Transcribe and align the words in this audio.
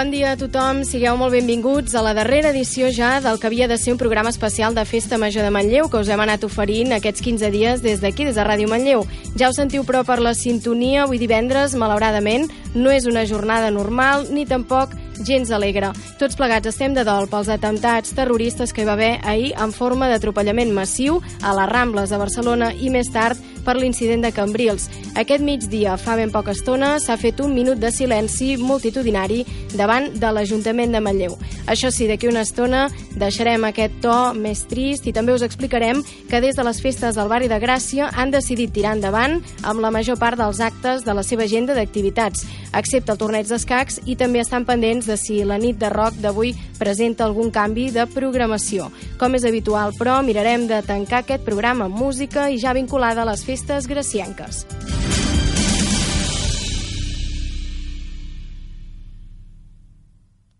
Bon 0.00 0.08
dia 0.08 0.30
a 0.32 0.36
tothom, 0.40 0.78
sigueu 0.88 1.18
molt 1.20 1.34
benvinguts 1.34 1.92
a 1.92 2.00
la 2.00 2.14
darrera 2.16 2.54
edició 2.54 2.88
ja 2.88 3.18
del 3.20 3.36
que 3.36 3.50
havia 3.50 3.66
de 3.68 3.76
ser 3.76 3.92
un 3.92 3.98
programa 4.00 4.30
especial 4.32 4.72
de 4.72 4.86
Festa 4.88 5.18
Major 5.20 5.44
de 5.44 5.50
Manlleu 5.52 5.90
que 5.92 6.00
us 6.00 6.08
hem 6.08 6.22
anat 6.24 6.46
oferint 6.46 6.94
aquests 6.96 7.20
15 7.20 7.50
dies 7.52 7.82
des 7.84 8.00
d'aquí, 8.00 8.24
des 8.24 8.38
de 8.38 8.46
Ràdio 8.48 8.70
Manlleu. 8.70 9.04
Ja 9.36 9.50
ho 9.50 9.52
sentiu 9.52 9.84
però 9.84 10.00
per 10.08 10.16
la 10.24 10.32
sintonia, 10.32 11.02
avui 11.02 11.20
divendres, 11.20 11.76
malauradament, 11.76 12.48
no 12.72 12.88
és 12.88 13.04
una 13.04 13.26
jornada 13.28 13.68
normal 13.70 14.24
ni 14.32 14.46
tampoc 14.48 14.96
gens 15.20 15.52
alegre. 15.52 15.92
Tots 16.16 16.40
plegats 16.40 16.72
estem 16.72 16.96
de 16.96 17.04
dol 17.04 17.28
pels 17.28 17.52
atemptats 17.52 18.16
terroristes 18.16 18.72
que 18.72 18.80
hi 18.80 18.88
va 18.88 18.96
haver 18.96 19.18
ahir 19.20 19.52
en 19.60 19.76
forma 19.76 20.08
d'atropellament 20.08 20.72
massiu 20.72 21.20
a 21.42 21.52
les 21.60 21.68
Rambles 21.68 22.08
de 22.08 22.24
Barcelona 22.24 22.72
i 22.72 22.88
més 22.88 23.12
tard 23.12 23.36
per 23.64 23.76
l'incident 23.78 24.24
de 24.24 24.32
Cambrils. 24.34 24.88
Aquest 25.20 25.42
migdia, 25.44 25.96
fa 26.00 26.16
ben 26.18 26.32
poca 26.32 26.54
estona, 26.56 26.96
s'ha 26.98 27.16
fet 27.20 27.40
un 27.40 27.54
minut 27.54 27.78
de 27.78 27.90
silenci 27.94 28.56
multitudinari 28.58 29.44
davant 29.76 30.10
de 30.18 30.32
l'Ajuntament 30.34 30.92
de 30.92 31.00
Manlleu. 31.00 31.36
Això 31.70 31.90
sí, 31.94 32.08
d'aquí 32.10 32.26
una 32.26 32.42
estona 32.42 32.88
deixarem 33.20 33.64
aquest 33.68 34.00
to 34.02 34.16
més 34.34 34.64
trist 34.70 35.06
i 35.06 35.14
també 35.14 35.34
us 35.36 35.44
explicarem 35.46 36.02
que 36.30 36.40
des 36.42 36.56
de 36.58 36.64
les 36.66 36.80
festes 36.82 37.14
del 37.14 37.30
barri 37.30 37.50
de 37.50 37.60
Gràcia 37.62 38.10
han 38.10 38.32
decidit 38.34 38.72
tirar 38.74 38.96
endavant 38.96 39.38
amb 39.62 39.84
la 39.84 39.92
major 39.94 40.18
part 40.18 40.38
dels 40.40 40.60
actes 40.60 41.04
de 41.06 41.14
la 41.14 41.22
seva 41.26 41.46
agenda 41.46 41.76
d'activitats, 41.76 42.46
excepte 42.74 43.12
el 43.14 43.20
torneig 43.20 43.46
d'escacs 43.46 44.00
i 44.06 44.16
també 44.18 44.42
estan 44.42 44.66
pendents 44.66 45.06
de 45.06 45.18
si 45.20 45.42
la 45.44 45.58
nit 45.58 45.78
de 45.78 45.90
rock 45.92 46.18
d'avui 46.22 46.54
presenta 46.78 47.26
algun 47.26 47.50
canvi 47.54 47.90
de 47.94 48.06
programació. 48.10 48.88
Com 49.20 49.36
és 49.36 49.44
habitual, 49.44 49.92
però, 49.98 50.20
mirarem 50.24 50.66
de 50.66 50.80
tancar 50.86 51.22
aquest 51.22 51.44
programa 51.44 51.86
amb 51.86 51.98
música 52.00 52.48
i 52.50 52.58
ja 52.58 52.74
vinculada 52.74 53.22
a 53.22 53.28
les 53.28 53.44
festes 53.44 53.59
festes 53.60 53.86
gracianques. 53.86 54.66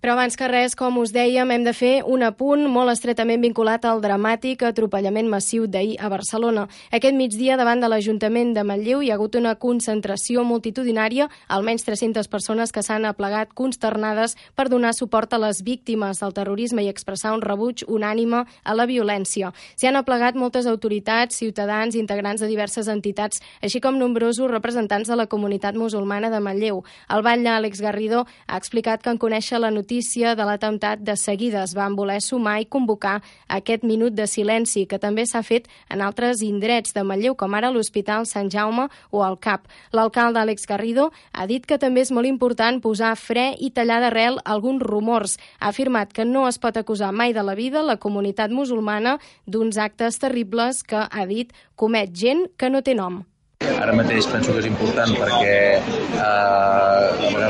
Però 0.00 0.14
abans 0.14 0.32
que 0.32 0.46
res, 0.48 0.72
com 0.72 0.96
us 0.96 1.10
dèiem, 1.12 1.50
hem 1.52 1.64
de 1.66 1.74
fer 1.76 1.90
un 2.08 2.22
apunt 2.24 2.62
molt 2.72 2.88
estretament 2.88 3.42
vinculat 3.44 3.84
al 3.84 3.98
dramàtic 4.00 4.62
atropellament 4.64 5.26
massiu 5.28 5.66
d'ahir 5.68 5.98
a 6.00 6.08
Barcelona. 6.08 6.62
Aquest 6.88 7.12
migdia, 7.18 7.58
davant 7.60 7.82
de 7.84 7.90
l'Ajuntament 7.92 8.54
de 8.56 8.64
Manlleu, 8.64 9.02
hi 9.04 9.10
ha 9.10 9.18
hagut 9.18 9.36
una 9.36 9.52
concentració 9.60 10.40
multitudinària, 10.48 11.26
almenys 11.52 11.84
300 11.84 12.30
persones 12.32 12.72
que 12.72 12.80
s'han 12.80 13.04
aplegat 13.04 13.52
consternades 13.52 14.38
per 14.56 14.70
donar 14.72 14.94
suport 14.96 15.36
a 15.36 15.42
les 15.42 15.60
víctimes 15.68 16.24
del 16.24 16.32
terrorisme 16.32 16.80
i 16.80 16.88
expressar 16.88 17.34
un 17.36 17.44
rebuig 17.44 17.84
unànime 17.84 18.46
a 18.64 18.78
la 18.78 18.88
violència. 18.88 19.52
S'hi 19.76 19.92
han 19.92 20.00
aplegat 20.00 20.32
moltes 20.32 20.64
autoritats, 20.64 21.36
ciutadans, 21.44 21.92
integrants 21.92 22.40
de 22.40 22.48
diverses 22.48 22.88
entitats, 22.88 23.44
així 23.60 23.84
com 23.84 24.00
nombrosos 24.00 24.48
representants 24.48 25.12
de 25.12 25.20
la 25.20 25.28
comunitat 25.28 25.76
musulmana 25.76 26.32
de 26.32 26.40
Manlleu. 26.40 26.82
El 27.12 27.20
batlle 27.20 27.52
Àlex 27.52 27.84
Garrido 27.84 28.24
ha 28.46 28.56
explicat 28.56 29.04
que 29.04 29.12
en 29.12 29.20
conèixer 29.20 29.60
la 29.60 29.68
notícia 29.68 29.89
notícia 29.90 30.36
de 30.36 30.44
l'atemptat, 30.46 31.00
de 31.02 31.16
seguida 31.16 31.64
es 31.64 31.72
van 31.74 31.96
voler 31.98 32.20
sumar 32.22 32.60
i 32.62 32.66
convocar 32.70 33.24
aquest 33.50 33.82
minut 33.82 34.14
de 34.14 34.28
silenci, 34.30 34.84
que 34.86 35.00
també 35.02 35.24
s'ha 35.26 35.42
fet 35.42 35.66
en 35.90 35.98
altres 36.00 36.44
indrets 36.46 36.94
de 36.94 37.02
Manlleu, 37.02 37.34
com 37.34 37.56
ara 37.58 37.72
l'Hospital 37.74 38.22
Sant 38.30 38.52
Jaume 38.54 38.86
o 39.10 39.24
el 39.26 39.34
CAP. 39.42 39.66
L'alcalde 39.90 40.38
Àlex 40.38 40.68
Garrido 40.70 41.08
ha 41.32 41.48
dit 41.50 41.66
que 41.66 41.78
també 41.82 42.04
és 42.04 42.12
molt 42.14 42.30
important 42.30 42.78
posar 42.78 43.16
fre 43.18 43.48
i 43.58 43.72
tallar 43.74 43.98
d'arrel 44.04 44.38
alguns 44.44 44.84
rumors. 44.86 45.40
Ha 45.58 45.74
afirmat 45.74 46.14
que 46.14 46.24
no 46.24 46.46
es 46.46 46.62
pot 46.62 46.78
acusar 46.78 47.10
mai 47.10 47.34
de 47.34 47.42
la 47.42 47.58
vida 47.58 47.82
la 47.82 47.98
comunitat 47.98 48.54
musulmana 48.54 49.18
d'uns 49.46 49.74
actes 49.74 50.22
terribles 50.22 50.84
que, 50.84 51.02
ha 51.02 51.26
dit, 51.26 51.50
comet 51.74 52.14
gent 52.14 52.46
que 52.56 52.70
no 52.70 52.86
té 52.86 52.94
nom. 52.94 53.24
Ara 53.60 53.92
mateix 53.92 54.24
penso 54.30 54.54
que 54.54 54.62
és 54.62 54.66
important 54.70 55.10
perquè 55.18 55.56
eh, 55.76 56.59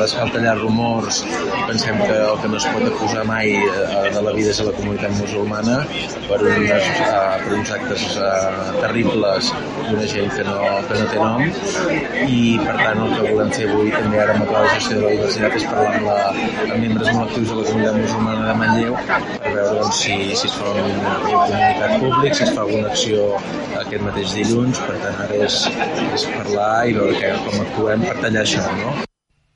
vegades 0.01 0.15
cal 0.17 0.31
tallar 0.33 0.55
rumors 0.57 1.21
i 1.29 1.63
pensem 1.69 1.99
que 2.01 2.15
el 2.17 2.39
que 2.41 2.49
no 2.49 2.57
es 2.57 2.67
pot 2.73 2.85
acusar 2.89 3.25
mai 3.29 3.51
eh, 3.53 4.13
de 4.15 4.23
la 4.25 4.33
vida 4.33 4.53
és 4.55 4.61
a 4.63 4.65
la 4.69 4.73
comunitat 4.77 5.13
musulmana 5.19 5.77
per, 6.29 6.39
unes, 6.41 6.87
eh, 7.05 7.35
per 7.45 7.59
uns 7.59 7.73
actes 7.77 8.07
eh, 8.17 8.71
terribles 8.81 9.51
d'una 9.89 10.07
gent 10.13 10.33
que 10.37 10.47
no, 10.49 10.57
que 10.89 11.01
no 11.01 11.09
té 11.11 11.19
nom 11.21 11.45
i 11.45 12.41
per 12.65 12.77
tant 12.81 13.03
el 13.05 13.13
que 13.13 13.27
volem 13.27 13.53
fer 13.59 13.67
avui 13.69 13.93
també 13.97 14.23
ara 14.25 14.39
amb 14.39 14.49
de 14.55 14.63
gestió 14.71 14.97
de 14.97 15.05
la 15.05 15.13
diversitat 15.19 15.59
és 15.61 15.69
parlar 15.75 15.93
amb, 15.99 16.09
la, 16.09 16.17
amb 16.71 16.81
membres 16.87 17.13
molt 17.13 17.27
actius 17.27 17.53
de 17.53 17.61
la 17.61 17.69
comunitat 17.69 18.01
musulmana 18.01 18.49
de 18.49 18.57
Manlleu 18.63 18.97
per 19.11 19.55
veure 19.59 19.77
doncs, 19.83 20.01
si, 20.01 20.19
si 20.33 20.49
es 20.49 20.57
fa 20.63 20.73
un, 20.73 20.91
un 20.97 21.37
comunicat 21.37 21.95
públic, 22.07 22.41
si 22.41 22.49
es 22.49 22.57
fa 22.57 22.65
alguna 22.65 22.89
acció 22.95 23.29
aquest 23.85 24.09
mateix 24.09 24.35
dilluns, 24.41 24.81
per 24.89 24.97
tant 25.05 25.23
ara 25.27 25.45
és, 25.51 25.63
és 26.09 26.27
parlar 26.33 26.73
i 26.89 26.99
veure 27.03 27.37
com 27.45 27.63
actuem 27.69 28.09
per 28.09 28.19
tallar 28.25 28.49
això, 28.49 28.67
no? 28.81 29.10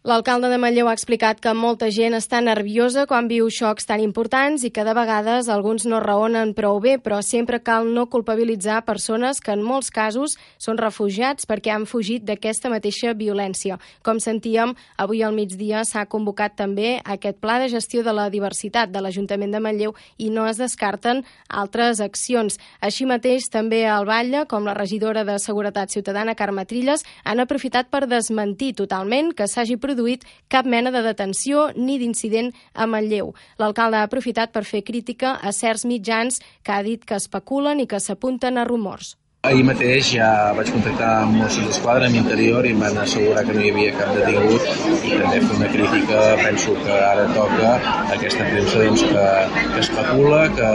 L'alcalde 0.04 0.50
de 0.52 0.58
Manlleu 0.60 0.90
ha 0.90 0.92
explicat 0.92 1.38
que 1.40 1.54
molta 1.56 1.86
gent 1.88 2.12
està 2.12 2.36
nerviosa 2.44 3.06
quan 3.08 3.24
viu 3.24 3.46
xocs 3.48 3.86
tan 3.88 4.02
importants 4.04 4.60
i 4.68 4.68
que 4.68 4.82
de 4.84 4.92
vegades 4.92 5.46
alguns 5.48 5.86
no 5.88 5.96
raonen 6.04 6.50
prou 6.52 6.76
bé, 6.76 6.98
però 7.00 7.22
sempre 7.24 7.62
cal 7.64 7.88
no 7.88 8.04
culpabilitzar 8.12 8.82
persones 8.84 9.40
que 9.40 9.54
en 9.56 9.62
molts 9.64 9.88
casos 9.88 10.34
són 10.60 10.76
refugiats 10.76 11.48
perquè 11.48 11.72
han 11.72 11.86
fugit 11.88 12.26
d'aquesta 12.28 12.68
mateixa 12.68 13.14
violència. 13.16 13.78
Com 14.04 14.20
sentíem, 14.20 14.74
avui 15.00 15.22
al 15.24 15.32
migdia 15.32 15.86
s'ha 15.88 16.04
convocat 16.04 16.52
també 16.60 16.98
aquest 17.00 17.40
pla 17.40 17.56
de 17.64 17.70
gestió 17.72 18.04
de 18.04 18.12
la 18.12 18.28
diversitat 18.28 18.92
de 18.92 19.00
l'Ajuntament 19.00 19.56
de 19.56 19.64
Manlleu 19.64 19.96
i 20.18 20.28
no 20.28 20.44
es 20.44 20.60
descarten 20.60 21.24
altres 21.48 22.04
accions. 22.04 22.60
Així 22.84 23.08
mateix, 23.08 23.48
també 23.48 23.86
al 23.88 24.04
Batlle, 24.04 24.44
com 24.52 24.68
la 24.68 24.76
regidora 24.76 25.24
de 25.24 25.40
Seguretat 25.40 25.96
Ciutadana, 25.96 26.36
Carme 26.36 26.68
Trilles, 26.68 27.08
han 27.24 27.40
aprofitat 27.40 27.88
per 27.88 28.04
desmentir 28.04 28.74
totalment 28.84 29.32
que 29.32 29.48
s'hagi 29.48 29.80
produït 29.80 29.93
produït 29.94 30.26
cap 30.50 30.66
mena 30.66 30.90
de 30.90 31.02
detenció 31.06 31.70
ni 31.76 31.98
d'incident 32.02 32.52
a 32.74 32.86
Manlleu. 32.86 33.32
L'alcalde 33.58 34.02
ha 34.02 34.06
aprofitat 34.10 34.52
per 34.52 34.66
fer 34.66 34.84
crítica 34.84 35.38
a 35.40 35.52
certs 35.52 35.86
mitjans 35.86 36.40
que 36.62 36.72
ha 36.74 36.82
dit 36.82 37.04
que 37.04 37.20
especulen 37.20 37.80
i 37.80 37.86
que 37.86 38.00
s'apunten 38.00 38.58
a 38.58 38.66
rumors. 38.66 39.16
Ahir 39.44 39.64
mateix 39.68 40.06
ja 40.14 40.26
vaig 40.56 40.70
contactar 40.72 41.08
amb 41.22 41.34
Mossos 41.36 41.66
d'Esquadra, 41.68 42.06
amb 42.08 42.16
Interior, 42.16 42.64
i 42.64 42.70
em 42.72 42.78
van 42.80 42.96
assegurar 43.02 43.42
que 43.44 43.52
no 43.52 43.60
hi 43.60 43.72
havia 43.74 43.90
cap 43.98 44.14
detingut 44.16 44.70
i 45.04 45.18
també 45.20 45.42
fer 45.42 45.58
una 45.58 45.68
crítica, 45.74 46.22
penso 46.40 46.76
que 46.86 46.96
ara 47.10 47.26
toca 47.36 47.74
aquesta 48.14 48.46
premsa 48.46 48.86
doncs, 48.86 49.04
que, 49.10 49.26
que 49.74 49.82
especula, 49.82 50.40
que, 50.56 50.70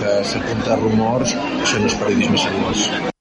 que 0.00 0.16
s'apunta 0.32 0.74
a 0.74 0.80
rumors, 0.82 1.36
això 1.60 1.78
no 1.78 1.92
és 1.92 1.96
periodisme 2.02 2.42
seriós. 2.48 3.14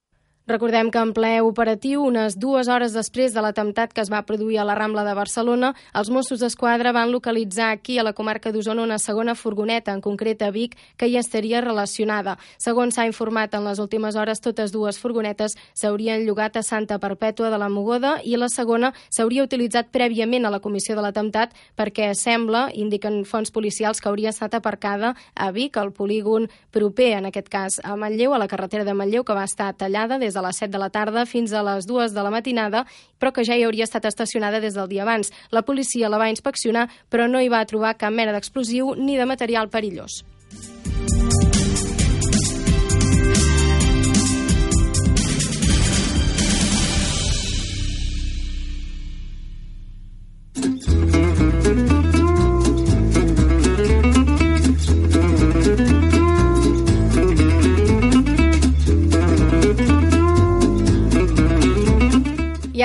Recordem 0.48 0.92
que 0.92 1.02
en 1.04 1.10
ple 1.12 1.42
operatiu, 1.44 2.06
unes 2.08 2.38
dues 2.40 2.70
hores 2.72 2.94
després 2.96 3.34
de 3.36 3.42
l'atemptat 3.44 3.92
que 3.92 4.00
es 4.00 4.08
va 4.08 4.22
produir 4.24 4.62
a 4.62 4.64
la 4.64 4.78
Rambla 4.80 5.04
de 5.04 5.12
Barcelona, 5.12 5.74
els 5.92 6.08
Mossos 6.08 6.40
d'Esquadra 6.40 6.94
van 6.96 7.12
localitzar 7.12 7.74
aquí 7.74 7.98
a 8.00 8.06
la 8.08 8.14
comarca 8.16 8.54
d'Osona 8.56 8.86
una 8.86 8.96
segona 8.98 9.36
furgoneta, 9.36 9.92
en 9.92 10.00
concret 10.00 10.46
a 10.48 10.50
Vic, 10.56 10.78
que 10.96 11.10
hi 11.12 11.18
estaria 11.20 11.60
relacionada. 11.60 12.38
Segons 12.64 12.96
s'ha 12.96 13.04
informat 13.10 13.58
en 13.60 13.68
les 13.68 13.82
últimes 13.84 14.16
hores, 14.16 14.40
totes 14.40 14.72
dues 14.72 15.02
furgonetes 15.04 15.58
s'haurien 15.74 16.24
llogat 16.24 16.56
a 16.56 16.64
Santa 16.64 16.96
Perpètua 16.96 17.52
de 17.52 17.60
la 17.60 17.68
Mogoda 17.68 18.22
i 18.24 18.40
la 18.40 18.48
segona 18.48 18.94
s'hauria 19.10 19.44
utilitzat 19.44 19.92
prèviament 19.92 20.48
a 20.48 20.54
la 20.56 20.62
comissió 20.64 20.96
de 20.96 21.04
l'atemptat 21.04 21.52
perquè 21.76 22.14
sembla, 22.16 22.70
indiquen 22.72 23.26
fons 23.26 23.52
policials, 23.52 24.00
que 24.00 24.08
hauria 24.08 24.32
estat 24.32 24.56
aparcada 24.56 25.12
a 25.36 25.52
Vic, 25.52 25.76
al 25.76 25.92
polígon 25.92 26.48
proper, 26.72 27.18
en 27.20 27.28
aquest 27.34 27.52
cas 27.52 27.82
a 27.84 28.00
Manlleu, 28.00 28.32
a 28.32 28.40
la 28.40 28.48
carretera 28.48 28.88
de 28.88 28.96
Manlleu, 28.96 29.28
que 29.28 29.36
va 29.36 29.44
estar 29.44 29.74
tallada 29.76 30.16
des 30.16 30.37
de 30.38 30.46
les 30.46 30.62
7 30.64 30.72
de 30.72 30.82
la 30.82 30.92
tarda 30.94 31.26
fins 31.26 31.54
a 31.54 31.66
les 31.66 31.90
2 31.90 32.14
de 32.14 32.24
la 32.24 32.34
matinada, 32.34 32.86
però 33.20 33.34
que 33.34 33.46
ja 33.48 33.58
hi 33.58 33.66
hauria 33.66 33.90
estat 33.90 34.06
estacionada 34.06 34.62
des 34.62 34.78
del 34.78 34.90
dia 34.94 35.04
abans. 35.08 35.34
La 35.52 35.66
policia 35.66 36.10
la 36.14 36.22
va 36.22 36.32
inspeccionar, 36.32 36.88
però 37.10 37.28
no 37.28 37.42
hi 37.42 37.50
va 37.50 37.66
trobar 37.66 37.98
cap 37.98 38.14
mena 38.14 38.36
d'explosiu 38.36 38.96
ni 38.96 39.18
de 39.18 39.26
material 39.26 39.74
perillós. 39.74 40.24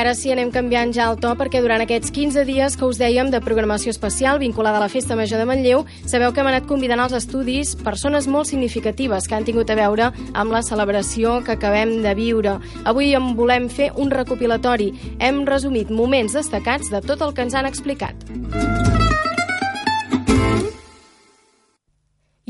Ara 0.02 0.16
sí, 0.18 0.32
anem 0.34 0.50
canviant 0.50 0.90
ja 0.94 1.06
el 1.12 1.18
to 1.22 1.30
perquè 1.38 1.60
durant 1.62 1.82
aquests 1.84 2.10
15 2.14 2.42
dies 2.48 2.74
que 2.78 2.86
us 2.88 2.98
dèiem 2.98 3.30
de 3.30 3.38
programació 3.44 3.92
especial 3.94 4.40
vinculada 4.42 4.80
a 4.80 4.82
la 4.82 4.90
Festa 4.90 5.14
Major 5.18 5.38
de 5.38 5.46
Manlleu, 5.46 5.84
sabeu 6.10 6.34
que 6.34 6.42
hem 6.42 6.50
anat 6.50 6.66
convidant 6.66 7.04
als 7.04 7.14
estudis 7.20 7.76
persones 7.78 8.26
molt 8.26 8.50
significatives 8.50 9.30
que 9.30 9.38
han 9.38 9.46
tingut 9.46 9.70
a 9.70 9.78
veure 9.78 10.10
amb 10.32 10.54
la 10.54 10.64
celebració 10.66 11.38
que 11.46 11.54
acabem 11.54 12.00
de 12.02 12.16
viure. 12.18 12.58
Avui 12.82 13.14
en 13.14 13.34
volem 13.38 13.70
fer 13.70 13.92
un 13.94 14.10
recopilatori. 14.10 14.90
Hem 15.22 15.44
resumit 15.46 15.94
moments 15.94 16.34
destacats 16.34 16.90
de 16.90 17.04
tot 17.06 17.22
el 17.22 17.36
que 17.36 17.46
ens 17.46 17.54
han 17.54 17.70
explicat. 17.70 18.81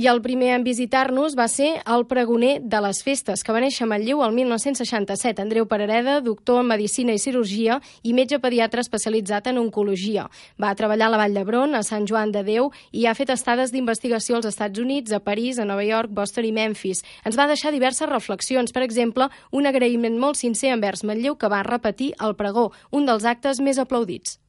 I 0.02 0.08
el 0.10 0.18
primer 0.18 0.48
en 0.56 0.64
visitar-nos 0.66 1.36
va 1.38 1.44
ser 1.46 1.76
el 1.86 2.02
pregoner 2.10 2.56
de 2.66 2.78
les 2.82 3.04
festes, 3.06 3.44
que 3.46 3.54
va 3.54 3.60
néixer 3.62 3.84
a 3.84 3.86
Manlleu 3.92 4.24
el 4.26 4.32
1967. 4.34 5.38
Andreu 5.44 5.68
Parareda, 5.70 6.16
doctor 6.26 6.58
en 6.64 6.72
Medicina 6.72 7.14
i 7.14 7.20
Cirurgia 7.22 7.76
i 8.02 8.10
metge 8.10 8.40
pediatre 8.42 8.82
especialitzat 8.82 9.52
en 9.52 9.62
Oncologia. 9.62 10.26
Va 10.58 10.74
treballar 10.74 11.06
a 11.06 11.14
la 11.14 11.22
Vall 11.22 11.38
d'Hebron, 11.38 11.78
a 11.78 11.84
Sant 11.86 12.10
Joan 12.10 12.34
de 12.34 12.42
Déu, 12.42 12.72
i 12.90 13.06
ha 13.06 13.14
fet 13.14 13.30
estades 13.30 13.70
d'investigació 13.70 14.40
als 14.40 14.50
Estats 14.50 14.82
Units, 14.82 15.14
a 15.14 15.22
París, 15.22 15.62
a 15.62 15.70
Nova 15.70 15.86
York, 15.86 16.10
Boston 16.10 16.50
i 16.50 16.54
Memphis. 16.58 17.06
Ens 17.22 17.38
va 17.38 17.46
deixar 17.46 17.70
diverses 17.70 18.10
reflexions, 18.10 18.74
per 18.74 18.82
exemple, 18.82 19.30
un 19.52 19.70
agraïment 19.70 20.18
molt 20.18 20.42
sincer 20.42 20.74
envers 20.74 21.06
Manlleu 21.06 21.38
que 21.38 21.46
va 21.46 21.62
repetir 21.62 22.16
el 22.18 22.34
pregó, 22.34 22.72
un 22.90 23.06
dels 23.06 23.22
actes 23.22 23.62
més 23.62 23.78
aplaudits. 23.78 24.41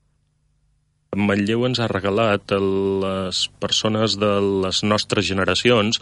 Manlleu 1.16 1.66
ens 1.68 1.82
ha 1.82 1.90
regalat 1.92 2.54
a 2.56 2.60
les 2.62 3.46
persones 3.62 4.18
de 4.22 4.32
les 4.66 4.84
nostres 4.84 5.28
generacions 5.28 6.00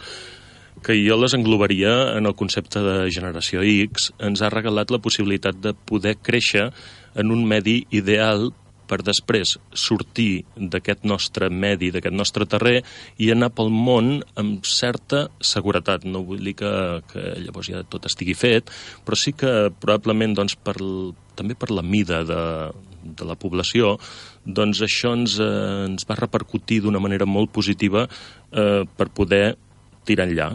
que 0.82 0.96
jo 0.98 1.18
les 1.20 1.34
englobaria 1.36 2.16
en 2.16 2.26
el 2.26 2.34
concepte 2.34 2.80
de 2.82 3.10
generació 3.14 3.62
X, 3.62 4.10
ens 4.18 4.42
ha 4.42 4.50
regalat 4.50 4.90
la 4.90 5.02
possibilitat 5.04 5.60
de 5.62 5.74
poder 5.74 6.16
créixer 6.18 6.70
en 7.14 7.30
un 7.30 7.44
medi 7.46 7.82
ideal 7.92 8.50
per 8.92 9.00
després 9.06 9.54
sortir 9.72 10.44
d'aquest 10.56 11.06
nostre 11.08 11.48
medi, 11.48 11.88
d'aquest 11.94 12.16
nostre 12.16 12.46
terrer 12.50 12.82
i 13.22 13.30
anar 13.32 13.52
pel 13.56 13.70
món 13.72 14.18
amb 14.36 14.66
certa 14.68 15.26
seguretat. 15.40 16.04
No 16.04 16.24
vull 16.28 16.42
dir 16.44 16.56
que, 16.60 16.72
que 17.12 17.24
llavors 17.46 17.70
ja 17.72 17.84
tot 17.88 18.08
estigui 18.10 18.36
fet, 18.36 18.72
però 19.06 19.16
sí 19.16 19.32
que 19.32 19.70
probablement 19.80 20.36
doncs, 20.36 20.58
per, 20.60 20.76
també 21.38 21.56
per 21.56 21.70
la 21.72 21.86
mida 21.86 22.20
de, 22.28 22.42
de 23.02 23.26
la 23.28 23.36
població, 23.38 23.96
doncs 24.44 24.82
això 24.86 25.14
ens, 25.18 25.38
eh, 25.40 25.86
ens 25.88 26.06
va 26.08 26.18
repercutir 26.18 26.80
d'una 26.82 27.02
manera 27.02 27.26
molt 27.26 27.52
positiva 27.52 28.06
eh, 28.06 28.82
per 28.84 29.08
poder 29.10 29.56
tirar 30.04 30.28
enllà. 30.28 30.50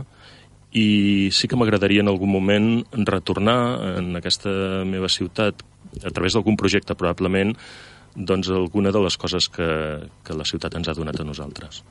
I 0.78 1.30
sí 1.32 1.48
que 1.48 1.58
m'agradaria 1.60 2.04
en 2.04 2.12
algun 2.12 2.32
moment 2.32 2.72
retornar 3.08 3.60
en 3.98 4.16
aquesta 4.20 4.84
meva 4.86 5.10
ciutat, 5.10 5.64
a 6.04 6.12
través 6.12 6.36
d'algun 6.36 6.58
projecte 6.60 6.96
probablement, 6.96 7.56
doncs 8.18 8.50
alguna 8.50 8.92
de 8.92 9.04
les 9.06 9.18
coses 9.18 9.48
que, 9.48 9.70
que 10.24 10.36
la 10.36 10.46
ciutat 10.46 10.76
ens 10.76 10.90
ha 10.90 10.98
donat 10.98 11.22
a 11.22 11.28
nosaltres. 11.28 11.84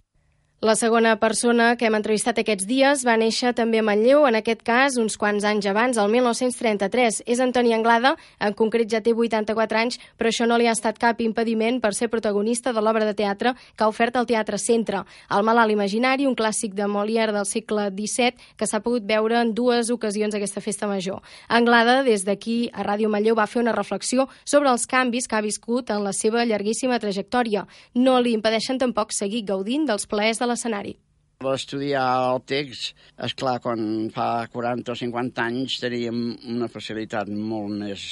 La 0.62 0.75
segona 0.75 1.19
persona 1.20 1.75
que 1.76 1.85
hem 1.85 1.94
entrevistat 1.99 2.38
aquests 2.41 2.64
dies 2.64 3.03
va 3.05 3.19
néixer 3.20 3.50
també 3.53 3.82
a 3.82 3.85
Manlleu, 3.85 4.23
en 4.25 4.38
aquest 4.38 4.62
cas 4.64 4.94
uns 4.97 5.19
quants 5.20 5.44
anys 5.44 5.67
abans, 5.69 5.99
el 6.00 6.08
1933. 6.08 7.19
És 7.29 7.43
Antoni 7.44 7.75
Anglada, 7.76 8.14
en 8.41 8.55
concret 8.56 8.88
ja 8.88 9.03
té 9.05 9.12
84 9.12 9.76
anys, 9.76 9.99
però 10.17 10.32
això 10.32 10.47
no 10.49 10.56
li 10.56 10.64
ha 10.64 10.73
estat 10.73 10.97
cap 10.97 11.20
impediment 11.20 11.76
per 11.82 11.91
ser 11.93 12.08
protagonista 12.08 12.73
de 12.73 12.81
l'obra 12.81 13.05
de 13.05 13.12
teatre 13.12 13.53
que 13.76 13.85
ha 13.85 13.88
ofert 13.93 14.17
el 14.17 14.25
Teatre 14.31 14.56
Centre. 14.56 15.03
El 15.29 15.44
malalt 15.44 15.75
imaginari, 15.75 16.25
un 16.25 16.35
clàssic 16.35 16.73
de 16.73 16.88
Molière 16.88 17.37
del 17.37 17.44
segle 17.44 17.91
XVII, 17.91 18.41
que 18.56 18.64
s'ha 18.64 18.81
pogut 18.81 19.05
veure 19.05 19.37
en 19.43 19.53
dues 19.53 19.93
ocasions 19.93 20.35
aquesta 20.41 20.64
festa 20.64 20.88
major. 20.88 21.20
Anglada, 21.49 21.99
des 22.08 22.25
d'aquí 22.25 22.70
a 22.73 22.81
Ràdio 22.81 23.12
Manlleu, 23.12 23.37
va 23.37 23.44
fer 23.44 23.61
una 23.61 23.76
reflexió 23.76 24.25
sobre 24.47 24.73
els 24.73 24.88
canvis 24.88 25.29
que 25.29 25.37
ha 25.37 25.44
viscut 25.44 25.93
en 25.93 26.00
la 26.00 26.17
seva 26.17 26.49
llarguíssima 26.49 26.97
trajectòria. 26.97 27.69
No 27.93 28.17
li 28.25 28.32
impedeixen 28.32 28.81
tampoc 28.81 29.12
seguir 29.12 29.44
gaudint 29.53 29.85
dels 29.85 30.08
plaers 30.08 30.41
de 30.41 30.45
l'escenari. 30.48 30.96
Va 31.44 31.52
estudiar 31.58 32.04
el 32.31 32.40
text, 32.48 32.94
és 33.26 33.34
clar, 33.37 33.58
quan 33.64 34.08
fa 34.14 34.46
40 34.52 34.94
o 34.94 34.96
50 34.96 35.43
anys 35.44 35.76
teníem 35.82 36.20
una 36.54 36.69
facilitat 36.72 37.28
molt 37.28 37.75
més, 37.76 38.04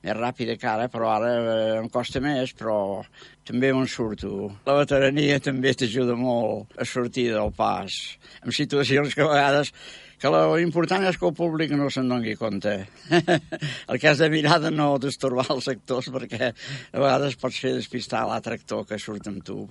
més 0.00 0.16
ràpida 0.16 0.56
que 0.56 0.68
ara, 0.70 0.86
però 0.88 1.10
ara 1.12 1.32
eh, 1.36 1.74
em 1.82 1.90
costa 1.92 2.22
més, 2.24 2.54
però 2.56 2.76
també 3.44 3.74
me'n 3.76 3.90
surto. 3.90 4.48
La 4.64 4.78
veterania 4.80 5.36
també 5.44 5.74
t'ajuda 5.76 6.16
molt 6.16 6.72
a 6.80 6.88
sortir 6.88 7.28
del 7.34 7.52
pas, 7.52 7.98
en 8.40 8.56
situacions 8.56 9.12
que 9.12 9.26
a 9.26 9.32
vegades 9.34 9.74
que 10.20 10.28
l'important 10.28 11.06
és 11.08 11.16
que 11.16 11.28
el 11.28 11.36
públic 11.36 11.70
no 11.72 11.88
se'n 11.92 12.08
doni 12.12 12.34
compte. 12.36 12.74
el 13.90 14.00
que 14.00 14.08
has 14.10 14.20
de 14.20 14.28
mirar 14.32 14.58
de 14.60 14.72
no 14.72 14.92
destorbar 15.00 15.46
els 15.56 15.68
actors 15.72 16.10
perquè 16.12 16.50
a 16.52 17.00
vegades 17.00 17.36
pots 17.40 17.60
fer 17.64 17.72
despistar 17.78 18.26
l'altre 18.28 18.60
actor 18.60 18.84
que 18.88 19.00
surt 19.00 19.30
amb 19.32 19.44
tu. 19.44 19.62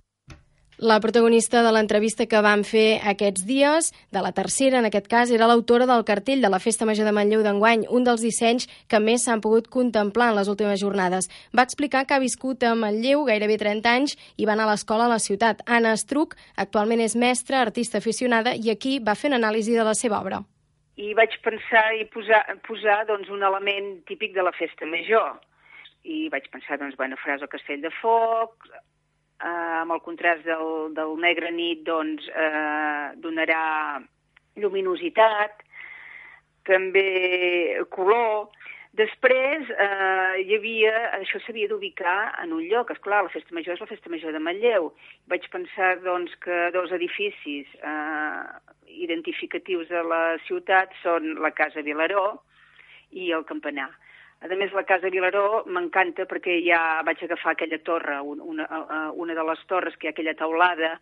La 0.82 1.02
protagonista 1.02 1.60
de 1.60 1.74
l'entrevista 1.76 2.24
que 2.32 2.40
vam 2.40 2.62
fer 2.64 3.02
aquests 3.12 3.42
dies, 3.44 3.90
de 4.16 4.22
la 4.24 4.30
tercera 4.32 4.78
en 4.80 4.86
aquest 4.88 5.10
cas, 5.12 5.32
era 5.36 5.50
l'autora 5.52 5.84
del 5.90 6.06
cartell 6.08 6.40
de 6.40 6.48
la 6.48 6.62
Festa 6.64 6.86
Major 6.88 7.04
de 7.04 7.12
Manlleu 7.12 7.42
d'enguany, 7.44 7.82
un 7.92 8.06
dels 8.08 8.22
dissenys 8.24 8.70
que 8.88 9.02
més 9.04 9.26
s'han 9.28 9.42
pogut 9.44 9.68
contemplar 9.68 10.30
en 10.32 10.38
les 10.38 10.48
últimes 10.48 10.80
jornades. 10.80 11.28
Va 11.52 11.66
explicar 11.68 12.06
que 12.08 12.16
ha 12.16 12.24
viscut 12.24 12.64
a 12.64 12.78
Manlleu 12.80 13.26
gairebé 13.28 13.58
30 13.60 13.92
anys 13.92 14.16
i 14.40 14.48
va 14.48 14.56
anar 14.56 14.70
a 14.70 14.72
l'escola 14.72 15.10
a 15.10 15.12
la 15.12 15.20
ciutat. 15.20 15.66
Anna 15.68 15.92
Estruc 16.00 16.38
actualment 16.56 17.04
és 17.04 17.18
mestra, 17.20 17.60
artista 17.60 18.00
aficionada 18.00 18.56
i 18.56 18.72
aquí 18.72 19.02
va 19.04 19.20
fer 19.20 19.34
una 19.34 19.42
anàlisi 19.44 19.76
de 19.76 19.84
la 19.84 19.98
seva 20.00 20.22
obra. 20.24 20.46
I 20.96 21.12
vaig 21.12 21.36
pensar 21.44 21.90
i 22.00 22.08
posar, 22.14 22.46
posar 22.64 23.02
doncs, 23.12 23.28
un 23.28 23.44
element 23.44 23.98
típic 24.08 24.32
de 24.32 24.48
la 24.48 24.56
Festa 24.56 24.88
Major. 24.88 25.42
I 26.08 26.30
vaig 26.32 26.48
pensar, 26.56 26.80
doncs, 26.80 26.96
bueno, 26.96 27.20
faràs 27.20 27.44
el 27.44 27.52
castell 27.52 27.84
de 27.84 27.92
foc, 28.00 28.72
eh, 29.40 29.80
amb 29.82 29.96
el 29.96 30.04
contrast 30.06 30.46
del, 30.48 30.94
del 30.98 31.16
negre 31.24 31.52
nit 31.56 31.84
doncs, 31.88 32.28
eh, 32.30 33.16
donarà 33.24 33.64
lluminositat, 34.60 35.64
també 36.68 37.80
color. 37.96 38.50
Després 38.98 39.70
eh, 39.70 40.42
hi 40.42 40.56
havia, 40.58 40.94
això 41.20 41.40
s'havia 41.44 41.70
d'ubicar 41.70 42.34
en 42.42 42.56
un 42.58 42.66
lloc, 42.72 42.90
és 42.92 43.02
clar, 43.06 43.22
la 43.26 43.34
Festa 43.34 43.54
Major 43.56 43.78
és 43.78 43.84
la 43.84 43.90
Festa 43.92 44.10
Major 44.10 44.34
de 44.34 44.42
Manlleu. 44.42 44.90
Vaig 45.30 45.46
pensar 45.54 45.96
doncs, 46.04 46.34
que 46.44 46.70
dos 46.76 46.92
edificis 46.98 47.70
eh, 47.80 48.44
identificatius 49.06 49.88
de 49.94 50.04
la 50.04 50.24
ciutat 50.48 50.96
són 51.04 51.38
la 51.44 51.54
Casa 51.56 51.86
Vilaró 51.86 52.42
i 53.14 53.32
el 53.36 53.46
Campanar. 53.46 53.92
A 54.40 54.48
més, 54.56 54.72
la 54.72 54.86
Casa 54.88 55.10
Vilaró 55.12 55.64
m'encanta 55.68 56.24
perquè 56.30 56.62
ja 56.64 56.80
vaig 57.04 57.24
agafar 57.26 57.54
aquella 57.54 57.80
torre, 57.84 58.22
una, 58.24 58.68
una 59.24 59.36
de 59.36 59.44
les 59.50 59.64
torres 59.68 59.98
que 59.98 60.08
hi 60.08 60.12
ha 60.12 60.14
aquella 60.16 60.36
taulada, 60.40 60.94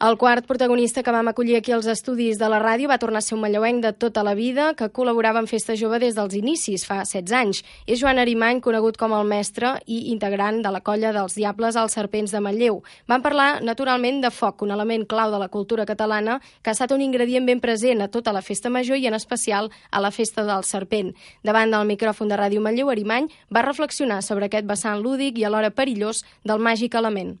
el 0.00 0.18
quart 0.18 0.44
protagonista 0.44 1.04
que 1.04 1.12
vam 1.14 1.28
acollir 1.28 1.54
aquí 1.56 1.70
als 1.72 1.86
estudis 1.86 2.36
de 2.36 2.48
la 2.50 2.58
ràdio 2.58 2.88
va 2.90 2.98
tornar 2.98 3.20
a 3.20 3.22
ser 3.22 3.36
un 3.36 3.42
malleuenc 3.44 3.80
de 3.80 3.92
tota 3.92 4.24
la 4.26 4.34
vida 4.34 4.72
que 4.74 4.88
col·laborava 4.90 5.38
en 5.38 5.46
Festa 5.46 5.76
Jove 5.78 6.00
des 6.02 6.16
dels 6.18 6.34
inicis, 6.34 6.82
fa 6.84 7.04
16 7.06 7.32
anys. 7.32 7.62
És 7.86 8.00
Joan 8.02 8.18
Arimany, 8.18 8.60
conegut 8.60 8.98
com 8.98 9.14
el 9.14 9.24
mestre 9.24 9.76
i 9.86 10.10
integrant 10.10 10.60
de 10.64 10.72
la 10.74 10.80
colla 10.82 11.12
dels 11.14 11.38
Diables 11.38 11.78
als 11.78 11.94
Serpents 11.94 12.34
de 12.34 12.42
Manlleu. 12.42 12.82
Vam 13.06 13.22
parlar, 13.22 13.62
naturalment, 13.62 14.20
de 14.20 14.32
foc, 14.34 14.66
un 14.66 14.74
element 14.74 15.06
clau 15.06 15.30
de 15.30 15.38
la 15.38 15.48
cultura 15.48 15.86
catalana 15.86 16.40
que 16.60 16.70
ha 16.70 16.76
estat 16.76 16.90
un 16.90 17.00
ingredient 17.00 17.46
ben 17.46 17.62
present 17.62 18.02
a 18.02 18.10
tota 18.10 18.34
la 18.34 18.42
Festa 18.42 18.68
Major 18.68 18.98
i 18.98 19.06
en 19.06 19.14
especial 19.14 19.70
a 19.92 20.02
la 20.02 20.10
Festa 20.10 20.42
del 20.42 20.66
Serpent. 20.66 21.14
Davant 21.44 21.70
del 21.70 21.86
micròfon 21.86 22.28
de 22.28 22.42
Ràdio 22.42 22.60
Manlleu, 22.60 22.90
Arimany 22.90 23.30
va 23.48 23.62
reflexionar 23.62 24.22
sobre 24.26 24.50
aquest 24.50 24.66
vessant 24.66 25.00
lúdic 25.06 25.38
i 25.38 25.46
alhora 25.46 25.70
perillós 25.70 26.26
del 26.42 26.58
màgic 26.58 26.98
element 26.98 27.38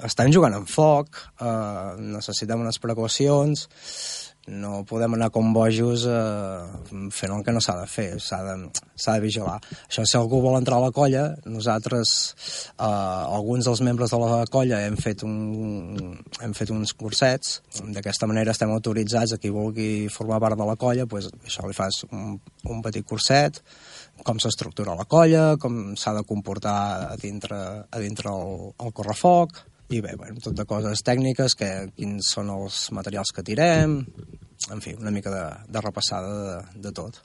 estem 0.00 0.32
jugant 0.34 0.54
amb 0.56 0.68
foc, 0.70 1.20
eh, 1.40 1.96
necessitem 2.00 2.60
unes 2.64 2.80
precaucions, 2.82 3.68
no 4.50 4.82
podem 4.88 5.14
anar 5.14 5.28
com 5.30 5.52
bojos 5.54 6.02
eh, 6.10 7.06
fent 7.14 7.30
el 7.30 7.44
que 7.46 7.52
no 7.54 7.60
s'ha 7.62 7.76
de 7.78 7.86
fer, 7.86 8.08
s'ha 8.18 8.40
de, 8.42 8.56
de 8.72 9.14
vigilar. 9.22 9.60
Això, 9.86 10.02
si 10.02 10.16
algú 10.18 10.40
vol 10.42 10.58
entrar 10.58 10.80
a 10.80 10.86
la 10.88 10.90
colla, 10.94 11.28
nosaltres, 11.46 12.14
eh, 12.74 12.82
alguns 12.82 13.68
dels 13.68 13.84
membres 13.86 14.10
de 14.10 14.18
la 14.18 14.42
colla, 14.50 14.82
hem 14.82 14.98
fet, 14.98 15.22
un, 15.22 16.18
hem 16.42 16.56
fet 16.58 16.74
uns 16.74 16.94
cursets, 16.98 17.60
d'aquesta 17.94 18.26
manera 18.26 18.50
estem 18.50 18.72
autoritzats 18.74 19.36
a 19.36 19.38
qui 19.38 19.54
vulgui 19.54 20.08
formar 20.10 20.42
part 20.42 20.58
de 20.58 20.66
la 20.66 20.76
colla, 20.76 21.06
pues, 21.06 21.30
això 21.46 21.68
li 21.68 21.78
fas 21.78 22.02
un, 22.10 22.40
un 22.66 22.82
petit 22.82 23.06
curset, 23.06 23.62
com 24.26 24.42
s'estructura 24.42 24.98
la 24.98 25.06
colla, 25.06 25.52
com 25.58 25.94
s'ha 25.98 26.16
de 26.18 26.26
comportar 26.26 27.12
a 27.12 27.16
dintre, 27.20 27.58
a 27.86 28.02
dintre 28.02 28.34
el, 28.34 28.72
el 28.82 28.92
correfoc, 28.94 29.54
i 29.92 30.00
bé, 30.04 30.14
bueno, 30.16 30.40
tot 30.42 30.56
de 30.56 30.64
coses 30.68 31.04
tècniques, 31.06 31.56
que, 31.58 31.70
quins 31.96 32.32
són 32.34 32.50
els 32.52 32.86
materials 32.96 33.32
que 33.34 33.44
tirem, 33.46 34.00
en 34.70 34.80
fi, 34.80 34.96
una 34.98 35.12
mica 35.14 35.32
de, 35.32 35.44
de 35.68 35.84
repassada 35.84 36.32
de, 36.38 36.80
de 36.88 36.94
tot. 36.96 37.20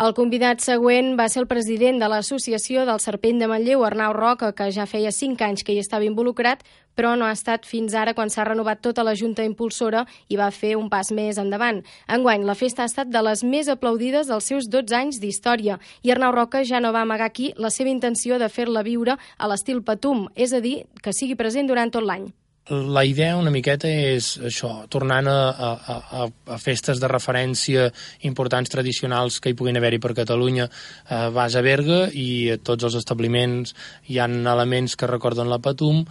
El 0.00 0.14
convidat 0.16 0.62
següent 0.64 1.12
va 1.18 1.26
ser 1.28 1.42
el 1.42 1.48
president 1.48 1.98
de 2.00 2.08
l'Associació 2.08 2.86
del 2.88 3.02
Serpent 3.04 3.42
de 3.42 3.48
Manlleu, 3.50 3.82
Arnau 3.84 4.14
Roca, 4.16 4.54
que 4.56 4.70
ja 4.72 4.86
feia 4.88 5.12
cinc 5.12 5.42
anys 5.44 5.60
que 5.66 5.74
hi 5.74 5.82
estava 5.82 6.06
involucrat, 6.08 6.62
però 6.94 7.14
no 7.16 7.26
ha 7.26 7.34
estat 7.36 7.66
fins 7.68 7.94
ara 7.94 8.14
quan 8.14 8.30
s'ha 8.30 8.44
renovat 8.48 8.82
tota 8.82 9.04
la 9.06 9.14
Junta 9.14 9.44
Impulsora 9.46 10.04
i 10.28 10.38
va 10.40 10.50
fer 10.50 10.74
un 10.76 10.90
pas 10.90 11.12
més 11.12 11.38
endavant. 11.38 11.82
Enguany, 12.08 12.44
la 12.44 12.56
festa 12.58 12.82
ha 12.82 12.90
estat 12.90 13.12
de 13.12 13.22
les 13.22 13.44
més 13.44 13.68
aplaudides 13.68 14.28
dels 14.30 14.50
seus 14.52 14.68
12 14.68 14.96
anys 14.96 15.20
d'història 15.22 15.78
i 16.02 16.12
Arnau 16.12 16.34
Roca 16.36 16.64
ja 16.64 16.80
no 16.80 16.92
va 16.92 17.06
amagar 17.06 17.30
aquí 17.30 17.52
la 17.56 17.70
seva 17.70 17.90
intenció 17.90 18.38
de 18.38 18.48
fer-la 18.48 18.84
viure 18.86 19.16
a 19.16 19.48
l'estil 19.48 19.82
Patum, 19.82 20.28
és 20.34 20.52
a 20.52 20.60
dir, 20.60 20.84
que 21.02 21.16
sigui 21.16 21.38
present 21.38 21.68
durant 21.70 21.90
tot 21.90 22.04
l'any. 22.04 22.30
La 22.70 23.04
idea 23.04 23.36
una 23.36 23.50
miqueta 23.50 23.88
és 23.90 24.36
això, 24.46 24.70
tornant 24.88 25.26
a, 25.26 25.38
a, 25.50 25.70
a, 25.90 26.26
a 26.54 26.58
festes 26.62 27.00
de 27.02 27.08
referència 27.10 27.88
importants 28.28 28.70
tradicionals 28.70 29.40
que 29.42 29.50
hi 29.50 29.56
puguin 29.58 29.80
haver-hi 29.80 29.98
per 29.98 30.14
Catalunya. 30.14 30.68
Eh, 30.70 31.28
vas 31.34 31.56
a 31.58 31.64
Berga 31.66 32.04
i 32.14 32.52
a 32.54 32.58
tots 32.62 32.86
els 32.86 32.98
establiments 33.00 33.74
hi 34.06 34.20
han 34.22 34.40
elements 34.46 34.94
que 34.94 35.10
recorden 35.10 35.50
la 35.50 35.58
Patum 35.58 36.04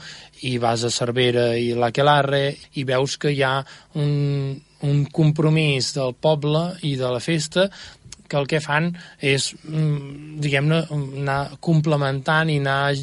i 0.43 0.57
vas 0.59 0.83
a 0.83 0.91
Cervera 0.91 1.53
i 1.55 1.71
la 1.77 1.93
Quelarre 1.95 2.43
i 2.75 2.83
veus 2.83 3.15
que 3.17 3.31
hi 3.31 3.43
ha 3.43 3.55
un, 3.95 4.59
un 4.83 5.05
compromís 5.11 5.93
del 5.95 6.13
poble 6.19 6.73
i 6.87 6.95
de 6.99 7.07
la 7.11 7.23
festa 7.23 7.69
que 8.29 8.39
el 8.39 8.47
que 8.49 8.61
fan 8.63 8.91
és, 9.19 9.49
mm, 9.65 10.39
diguem-ne, 10.43 10.81
anar 11.23 11.39
complementant 11.59 12.49
i 12.49 12.59
anar, 12.61 12.93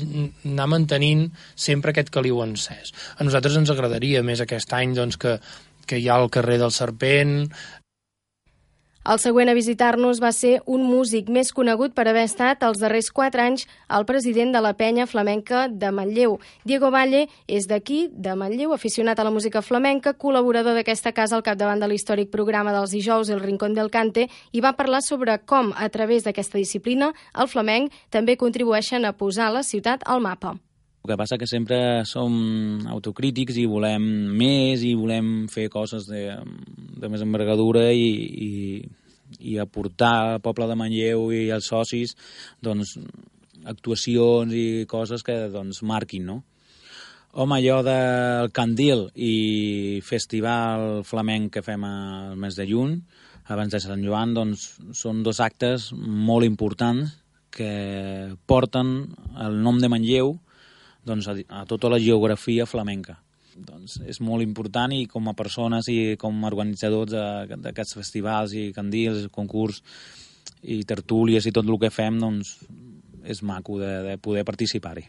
anar 0.46 0.68
mantenint 0.70 1.26
sempre 1.54 1.92
aquest 1.92 2.12
caliu 2.14 2.42
encès. 2.44 2.94
A 3.18 3.26
nosaltres 3.26 3.58
ens 3.60 3.72
agradaria 3.74 4.22
més 4.22 4.40
aquest 4.40 4.72
any 4.72 4.94
doncs, 4.96 5.18
que, 5.20 5.38
que 5.86 5.98
hi 5.98 6.08
ha 6.08 6.20
el 6.22 6.30
carrer 6.30 6.58
del 6.62 6.74
Serpent, 6.74 7.50
el 9.06 9.20
següent 9.22 9.48
a 9.48 9.54
visitar-nos 9.54 10.18
va 10.22 10.32
ser 10.34 10.56
un 10.66 10.82
músic 10.82 11.28
més 11.30 11.52
conegut 11.54 11.94
per 11.94 12.08
haver 12.10 12.24
estat 12.26 12.64
els 12.66 12.80
darrers 12.82 13.12
quatre 13.14 13.44
anys 13.44 13.66
el 13.98 14.06
president 14.08 14.50
de 14.54 14.62
la 14.64 14.72
penya 14.74 15.06
flamenca 15.06 15.66
de 15.70 15.92
Manlleu. 15.94 16.38
Diego 16.64 16.90
Valle 16.90 17.26
és 17.46 17.68
d'aquí, 17.70 18.08
de 18.10 18.34
Manlleu, 18.34 18.74
aficionat 18.74 19.20
a 19.20 19.28
la 19.28 19.30
música 19.30 19.62
flamenca, 19.62 20.16
col·laborador 20.18 20.74
d'aquesta 20.74 21.14
casa 21.14 21.38
al 21.38 21.46
capdavant 21.46 21.82
de 21.82 21.90
l'històric 21.92 22.34
programa 22.34 22.74
dels 22.74 22.90
dijous 22.98 23.30
El 23.30 23.44
Rincón 23.44 23.78
del 23.78 23.92
Cante 23.94 24.26
i 24.52 24.64
va 24.64 24.74
parlar 24.74 25.04
sobre 25.06 25.38
com, 25.38 25.72
a 25.76 25.88
través 25.88 26.26
d'aquesta 26.26 26.58
disciplina, 26.58 27.12
el 27.38 27.48
flamenc 27.48 27.94
també 28.10 28.36
contribueixen 28.36 29.06
a 29.06 29.14
posar 29.14 29.52
la 29.54 29.62
ciutat 29.62 30.02
al 30.06 30.20
mapa. 30.20 30.56
El 31.06 31.12
que 31.12 31.20
passa 31.20 31.36
que 31.38 31.46
sempre 31.46 31.76
som 32.02 32.32
autocrítics 32.90 33.54
i 33.62 33.68
volem 33.70 34.02
més 34.34 34.80
i 34.82 34.96
volem 34.98 35.44
fer 35.46 35.68
coses 35.70 36.08
de, 36.10 36.32
de 36.98 37.06
més 37.06 37.20
envergadura 37.22 37.84
i, 37.94 38.08
i, 38.42 38.48
i 39.38 39.52
aportar 39.62 40.08
al 40.32 40.40
poble 40.42 40.66
de 40.66 40.74
Manlleu 40.74 41.28
i 41.30 41.44
als 41.54 41.68
socis 41.70 42.16
doncs, 42.58 42.96
actuacions 43.70 44.50
i 44.50 44.82
coses 44.90 45.22
que 45.22 45.36
doncs, 45.52 45.78
marquin, 45.86 46.24
no? 46.26 46.40
Home, 47.38 47.60
allò 47.60 47.76
del 47.86 48.50
Candil 48.50 49.04
i 49.14 50.00
festival 50.02 51.04
flamenc 51.06 51.52
que 51.54 51.62
fem 51.62 51.84
al 51.86 52.34
mes 52.34 52.58
de 52.58 52.66
juny, 52.66 52.96
abans 53.46 53.70
de 53.70 53.78
Sant 53.84 54.02
Joan, 54.02 54.34
doncs, 54.34 54.66
són 54.90 55.22
dos 55.22 55.38
actes 55.38 55.92
molt 55.94 56.50
importants 56.50 57.14
que 57.54 57.70
porten 58.50 58.96
el 59.46 59.62
nom 59.62 59.78
de 59.78 59.92
Manlleu 59.94 60.34
doncs, 61.06 61.28
a, 61.30 61.36
a 61.60 61.64
tota 61.68 61.90
la 61.92 62.00
geografia 62.02 62.66
flamenca. 62.66 63.16
Doncs 63.56 64.00
és 64.04 64.20
molt 64.20 64.44
important 64.44 64.92
i 64.92 65.06
com 65.08 65.30
a 65.30 65.36
persones 65.36 65.88
i 65.88 66.16
com 66.20 66.42
a 66.42 66.50
organitzadors 66.50 67.14
d'aquests 67.62 67.96
festivals 67.96 68.52
i 68.52 68.68
candils, 68.76 69.30
concurs 69.32 69.80
i 70.62 70.82
tertúlies 70.84 71.46
i 71.46 71.54
tot 71.54 71.66
el 71.66 71.78
que 71.80 71.92
fem, 71.94 72.20
doncs 72.20 72.58
és 73.26 73.42
maco 73.42 73.80
de, 73.80 73.92
de 74.10 74.18
poder 74.22 74.44
participar-hi. 74.46 75.08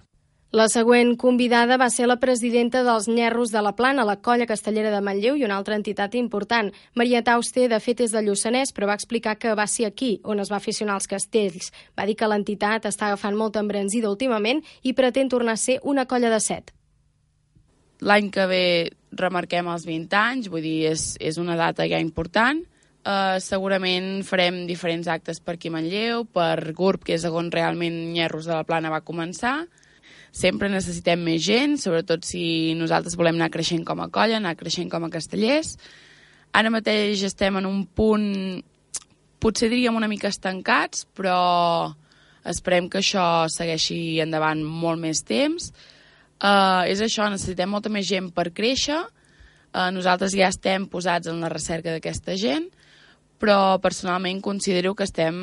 La 0.55 0.69
següent 0.71 1.17
convidada 1.19 1.75
va 1.75 1.89
ser 1.91 2.05
la 2.07 2.21
presidenta 2.21 2.79
dels 2.87 3.09
Nyerros 3.11 3.51
de 3.51 3.59
la 3.61 3.73
Plana, 3.75 4.05
la 4.07 4.15
colla 4.23 4.45
castellera 4.47 4.93
de 4.93 5.01
Manlleu 5.03 5.35
i 5.35 5.43
una 5.43 5.57
altra 5.59 5.75
entitat 5.75 6.13
important. 6.15 6.69
Maria 6.95 7.19
Tauste, 7.21 7.65
de 7.67 7.79
fet, 7.83 7.99
és 8.05 8.13
de 8.15 8.21
Lluçanès, 8.23 8.71
però 8.71 8.87
va 8.87 8.95
explicar 8.95 9.35
que 9.35 9.51
va 9.59 9.65
ser 9.67 9.89
aquí 9.89 10.21
on 10.23 10.39
es 10.39 10.47
va 10.47 10.61
aficionar 10.61 10.93
als 10.95 11.07
castells. 11.11 11.73
Va 11.99 12.05
dir 12.07 12.15
que 12.15 12.29
l'entitat 12.31 12.87
està 12.87 13.09
agafant 13.09 13.35
molta 13.35 13.59
embranzida 13.59 14.07
últimament 14.07 14.61
i 14.83 14.93
pretén 14.95 15.27
tornar 15.27 15.57
a 15.57 15.59
ser 15.59 15.81
una 15.83 16.05
colla 16.07 16.31
de 16.31 16.39
set. 16.39 16.71
L'any 17.99 18.29
que 18.31 18.45
ve 18.47 18.63
remarquem 19.11 19.67
els 19.67 19.83
20 19.83 20.15
anys, 20.15 20.47
vull 20.47 20.63
dir, 20.63 20.93
és, 20.93 21.17
és 21.19 21.39
una 21.41 21.57
data 21.59 21.83
ja 21.91 21.99
important. 21.99 22.61
Uh, 23.03 23.35
segurament 23.43 24.23
farem 24.23 24.63
diferents 24.67 25.11
actes 25.11 25.41
per 25.43 25.57
aquí 25.57 25.67
a 25.67 25.75
Manlleu, 25.75 26.23
per 26.23 26.71
GURB, 26.71 27.03
que 27.03 27.19
és 27.19 27.27
on 27.27 27.51
realment 27.51 27.99
Nyerros 28.13 28.47
de 28.47 28.55
la 28.55 28.63
Plana 28.67 28.93
va 28.93 29.03
començar, 29.03 29.57
sempre 30.37 30.69
necessitem 30.69 31.21
més 31.25 31.41
gent, 31.45 31.77
sobretot 31.81 32.25
si 32.27 32.75
nosaltres 32.77 33.17
volem 33.17 33.39
anar 33.39 33.49
creixent 33.53 33.83
com 33.87 34.03
a 34.03 34.09
colla, 34.13 34.37
anar 34.37 34.55
creixent 34.59 34.91
com 34.91 35.07
a 35.07 35.11
castellers. 35.13 35.75
Ara 36.53 36.71
mateix 36.73 37.23
estem 37.25 37.57
en 37.59 37.67
un 37.69 37.83
punt, 37.85 38.27
potser 39.41 39.71
diríem 39.73 39.97
una 39.97 40.09
mica 40.11 40.29
estancats, 40.29 41.07
però 41.17 41.37
esperem 42.47 42.87
que 42.89 43.01
això 43.01 43.47
segueixi 43.51 44.19
endavant 44.23 44.61
molt 44.63 45.01
més 45.01 45.23
temps. 45.27 45.71
Uh, 46.37 46.85
és 46.85 47.01
això, 47.01 47.25
necessitem 47.33 47.71
molta 47.73 47.89
més 47.89 48.05
gent 48.07 48.29
per 48.33 48.51
créixer. 48.53 49.01
Uh, 49.73 49.89
nosaltres 49.91 50.37
ja 50.37 50.51
estem 50.53 50.85
posats 50.89 51.27
en 51.27 51.41
la 51.43 51.49
recerca 51.51 51.91
d'aquesta 51.91 52.37
gent 52.39 52.69
però 53.41 53.77
personalment 53.83 54.41
considero 54.41 54.95
que 54.95 55.05
estem 55.05 55.37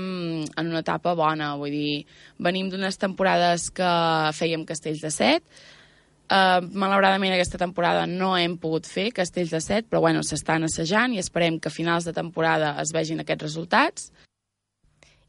en 0.45 0.67
una 0.67 0.83
etapa 0.83 1.15
bona, 1.15 1.55
vull 1.61 1.75
dir, 1.75 2.05
venim 2.43 2.69
d'unes 2.71 2.99
temporades 2.99 3.71
que 3.75 3.91
fèiem 4.35 4.67
castells 4.67 5.05
de 5.05 5.13
set, 5.15 5.45
uh, 6.31 6.61
malauradament 6.75 7.35
aquesta 7.35 7.61
temporada 7.61 8.07
no 8.11 8.35
hem 8.39 8.57
pogut 8.61 8.89
fer 8.91 9.11
castells 9.15 9.55
de 9.55 9.63
set, 9.63 9.89
però 9.91 10.03
bueno, 10.05 10.25
s'estan 10.27 10.67
assajant 10.67 11.15
i 11.15 11.23
esperem 11.23 11.61
que 11.61 11.71
a 11.71 11.75
finals 11.75 12.09
de 12.09 12.17
temporada 12.17 12.75
es 12.83 12.95
vegin 12.95 13.23
aquests 13.23 13.47
resultats. 13.49 14.11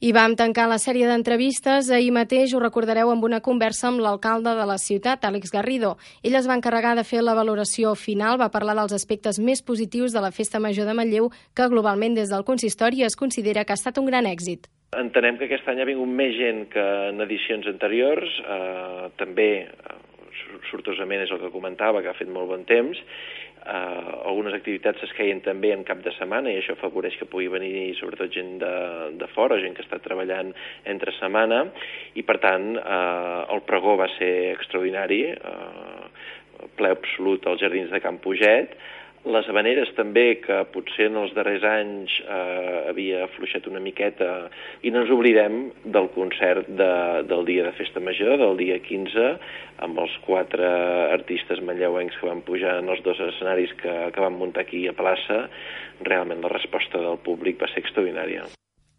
I 0.03 0.11
vam 0.11 0.33
tancar 0.35 0.65
la 0.67 0.75
sèrie 0.75 1.07
d'entrevistes. 1.07 1.87
Ahir 1.87 2.11
mateix 2.11 2.51
ho 2.53 2.59
recordareu 2.59 3.13
amb 3.13 3.23
una 3.23 3.39
conversa 3.39 3.87
amb 3.87 4.01
l'alcalde 4.03 4.51
de 4.57 4.65
la 4.67 4.75
ciutat, 4.77 5.23
Àlex 5.23 5.53
Garrido. 5.53 5.93
Ell 6.21 6.35
es 6.35 6.49
va 6.49 6.57
encarregar 6.59 6.97
de 6.99 7.05
fer 7.07 7.21
la 7.23 7.35
valoració 7.37 7.95
final, 7.95 8.35
va 8.41 8.51
parlar 8.51 8.75
dels 8.75 8.91
aspectes 8.97 9.39
més 9.39 9.63
positius 9.63 10.11
de 10.11 10.19
la 10.19 10.33
Festa 10.35 10.59
Major 10.59 10.85
de 10.89 10.97
Manlleu, 10.99 11.29
que 11.55 11.69
globalment 11.71 12.19
des 12.19 12.29
del 12.29 12.43
consistori 12.43 13.07
es 13.07 13.15
considera 13.15 13.63
que 13.63 13.71
ha 13.71 13.79
estat 13.79 13.97
un 13.97 14.11
gran 14.11 14.27
èxit. 14.27 14.67
Entenem 14.99 15.39
que 15.39 15.47
aquest 15.47 15.67
any 15.71 15.79
ha 15.79 15.87
vingut 15.87 16.11
més 16.11 16.35
gent 16.35 16.65
que 16.75 16.83
en 17.09 17.23
edicions 17.23 17.67
anteriors, 17.71 18.35
eh, 18.43 19.07
també 19.19 19.49
eh, 19.63 19.97
sortosament 20.69 21.25
és 21.25 21.33
el 21.33 21.41
que 21.41 21.53
comentava, 21.53 22.01
que 22.01 22.11
ha 22.11 22.17
fet 22.17 22.31
molt 22.31 22.49
bon 22.51 22.65
temps, 22.69 22.99
eh, 23.65 24.11
algunes 24.29 24.55
activitats 24.57 25.03
es 25.05 25.13
queien 25.17 25.41
també 25.45 25.71
en 25.73 25.83
cap 25.87 26.01
de 26.05 26.13
setmana 26.17 26.51
i 26.51 26.59
això 26.59 26.75
afavoreix 26.75 27.17
que 27.19 27.27
pugui 27.29 27.49
venir 27.51 27.95
sobretot 27.99 28.33
gent 28.33 28.57
de, 28.61 28.73
de 29.19 29.29
fora, 29.33 29.59
gent 29.63 29.77
que 29.77 29.85
està 29.85 29.99
treballant 30.03 30.53
entre 30.91 31.13
setmana. 31.19 31.65
I 32.15 32.25
per 32.27 32.39
tant 32.43 32.73
eh, 32.77 33.41
el 33.55 33.63
pregó 33.67 33.97
va 34.01 34.09
ser 34.17 34.33
extraordinari, 34.53 35.21
eh, 35.33 36.05
ple 36.77 36.91
absolut 36.93 37.45
als 37.47 37.61
jardins 37.61 37.91
de 37.91 38.01
Can 38.03 38.21
Puget, 38.23 38.77
les 39.25 39.48
habaneres 39.50 39.89
també, 39.98 40.25
que 40.44 40.60
potser 40.74 41.08
en 41.10 41.17
els 41.22 41.34
darrers 41.36 41.63
anys 41.65 42.13
eh, 42.22 42.89
havia 42.91 43.24
afluixat 43.25 43.67
una 43.72 43.82
miqueta, 43.82 44.50
i 44.86 44.91
no 44.94 45.01
ens 45.01 45.13
oblidem 45.13 45.58
del 45.98 46.10
concert 46.15 46.70
de, 46.70 46.91
del 47.29 47.46
dia 47.50 47.65
de 47.67 47.74
Festa 47.79 48.03
Major, 48.03 48.38
del 48.41 48.58
dia 48.62 48.77
15, 48.86 49.32
amb 49.86 50.03
els 50.03 50.13
quatre 50.27 50.67
artistes 51.15 51.62
manlleuencs 51.65 52.20
que 52.20 52.29
van 52.29 52.44
pujar 52.46 52.77
en 52.84 52.91
els 52.94 53.01
dos 53.08 53.20
escenaris 53.29 53.74
que, 53.82 53.96
que 54.13 54.24
van 54.27 54.38
muntar 54.38 54.65
aquí 54.65 54.86
a 54.88 54.96
plaça. 54.98 55.46
Realment 56.05 56.46
la 56.46 56.53
resposta 56.53 57.01
del 57.01 57.20
públic 57.25 57.60
va 57.62 57.72
ser 57.72 57.84
extraordinària. 57.84 58.46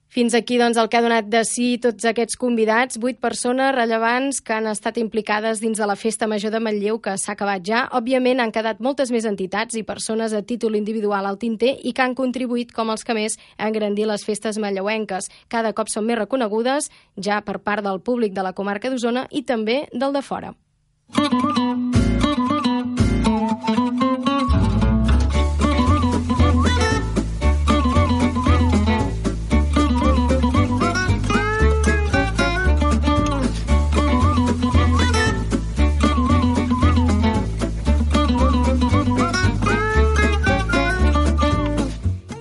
Fins 0.09 0.35
aquí 0.35 0.57
doncs, 0.57 0.79
el 0.79 0.89
que 0.89 0.97
ha 0.97 1.03
donat 1.05 1.27
de 1.29 1.43
si 1.45 1.77
tots 1.83 2.07
aquests 2.09 2.39
convidats, 2.41 2.97
vuit 3.03 3.19
persones 3.21 3.75
rellevants 3.75 4.39
que 4.41 4.55
han 4.55 4.69
estat 4.71 5.01
implicades 5.03 5.61
dins 5.61 5.79
de 5.83 5.89
la 5.89 5.97
Festa 5.99 6.29
Major 6.31 6.55
de 6.55 6.61
Manlleu, 6.63 7.01
que 7.03 7.17
s'ha 7.19 7.35
acabat 7.35 7.67
ja. 7.67 7.83
Òbviament 7.99 8.41
han 8.41 8.55
quedat 8.55 8.81
moltes 8.81 9.11
més 9.13 9.27
entitats 9.29 9.77
i 9.77 9.85
persones 9.85 10.33
a 10.33 10.45
títol 10.47 10.79
individual 10.79 11.27
al 11.27 11.41
tinter 11.43 11.75
i 11.83 11.93
que 11.93 12.07
han 12.07 12.15
contribuït, 12.15 12.73
com 12.73 12.95
els 12.95 13.05
que 13.05 13.19
més, 13.19 13.37
a 13.59 13.69
engrandir 13.69 14.07
les 14.07 14.25
festes 14.25 14.63
manlleuenques. 14.63 15.29
Cada 15.53 15.75
cop 15.75 15.93
són 15.93 16.07
més 16.07 16.23
reconegudes, 16.23 16.91
ja 17.19 17.43
per 17.43 17.59
part 17.59 17.85
del 17.85 18.01
públic 18.01 18.33
de 18.33 18.47
la 18.47 18.55
comarca 18.55 18.91
d'Osona 18.91 19.27
i 19.31 19.43
també 19.43 19.85
del 19.93 20.15
de 20.15 20.23
fora. 20.23 20.55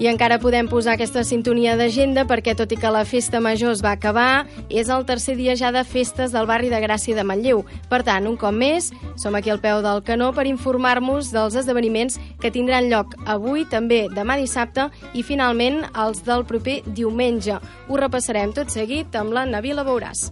I 0.05 0.09
encara 0.11 0.35
podem 0.37 0.67
posar 0.69 0.93
aquesta 0.93 1.23
sintonia 1.25 1.71
d'agenda 1.79 2.27
perquè, 2.29 2.53
tot 2.53 2.69
i 2.69 2.77
que 2.77 2.89
la 2.93 3.01
festa 3.09 3.39
major 3.41 3.71
es 3.73 3.79
va 3.81 3.95
acabar, 3.95 4.45
és 4.69 4.91
el 4.93 5.05
tercer 5.09 5.33
dia 5.39 5.55
ja 5.57 5.71
de 5.73 5.81
festes 5.81 6.29
del 6.35 6.45
barri 6.45 6.69
de 6.69 6.77
Gràcia 6.83 7.17
de 7.17 7.23
Manlleu. 7.25 7.63
Per 7.89 8.03
tant, 8.05 8.27
un 8.29 8.35
cop 8.37 8.53
més, 8.53 8.91
som 9.17 9.33
aquí 9.33 9.49
al 9.49 9.63
peu 9.63 9.81
del 9.81 10.03
canó 10.05 10.27
per 10.35 10.45
informar-nos 10.45 11.31
dels 11.33 11.57
esdeveniments 11.57 12.19
que 12.37 12.51
tindran 12.53 12.91
lloc 12.91 13.15
avui, 13.25 13.65
també 13.65 14.03
demà 14.13 14.37
dissabte 14.37 14.91
i, 15.15 15.23
finalment, 15.25 15.81
els 15.97 16.21
del 16.27 16.45
proper 16.45 16.83
diumenge. 16.85 17.57
Ho 17.89 17.97
repassarem 17.97 18.53
tot 18.53 18.69
seguit 18.69 19.17
amb 19.17 19.33
la 19.33 19.47
Navila 19.49 19.87
Beuràs. 19.89 20.27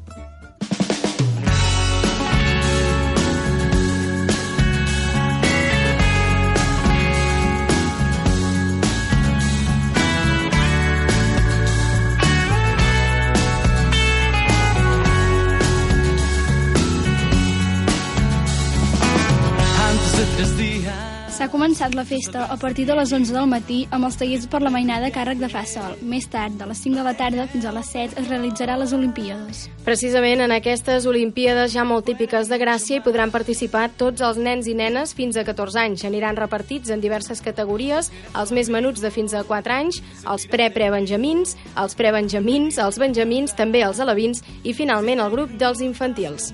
Començat 21.54 21.94
la 21.94 22.02
festa 22.04 22.48
a 22.50 22.56
partir 22.58 22.88
de 22.90 22.96
les 22.98 23.12
11 23.14 23.34
del 23.36 23.46
matí 23.46 23.84
amb 23.94 24.08
els 24.08 24.16
tallers 24.18 24.48
per 24.50 24.64
la 24.64 24.72
mainada 24.74 25.12
càrrec 25.14 25.38
de 25.38 25.50
Fa 25.52 25.62
Sol. 25.70 25.94
Més 26.02 26.26
tard, 26.26 26.56
de 26.58 26.66
les 26.66 26.80
5 26.82 26.98
de 26.98 27.04
la 27.06 27.14
tarda 27.20 27.46
fins 27.52 27.68
a 27.70 27.74
les 27.76 27.92
7, 27.94 28.18
es 28.18 28.30
realitzarà 28.32 28.78
les 28.82 28.94
Olimpíades. 28.98 29.68
Precisament 29.86 30.42
en 30.42 30.56
aquestes 30.56 31.06
Olimpíades 31.06 31.76
ja 31.76 31.86
molt 31.86 32.08
típiques 32.10 32.50
de 32.50 32.58
Gràcia 32.58 32.98
hi 32.98 33.04
podran 33.06 33.30
participar 33.30 33.86
tots 34.02 34.26
els 34.26 34.42
nens 34.42 34.66
i 34.72 34.74
nenes 34.74 35.14
fins 35.14 35.38
a 35.38 35.46
14 35.46 35.84
anys. 35.84 36.08
Aniran 36.10 36.40
repartits 36.42 36.90
en 36.90 37.04
diverses 37.04 37.44
categories, 37.46 38.10
els 38.34 38.56
més 38.56 38.74
menuts 38.74 39.06
de 39.06 39.14
fins 39.14 39.38
a 39.38 39.46
4 39.46 39.78
anys, 39.78 40.02
els 40.26 40.50
pre-pre-benjamins, 40.50 41.54
els 41.78 42.00
pre-benjamins, 42.00 42.82
els 42.82 42.98
benjamins, 42.98 43.54
també 43.54 43.86
els 43.86 44.02
alevins 44.02 44.42
i 44.64 44.74
finalment 44.74 45.22
el 45.22 45.34
grup 45.38 45.54
dels 45.62 45.86
infantils. 45.86 46.50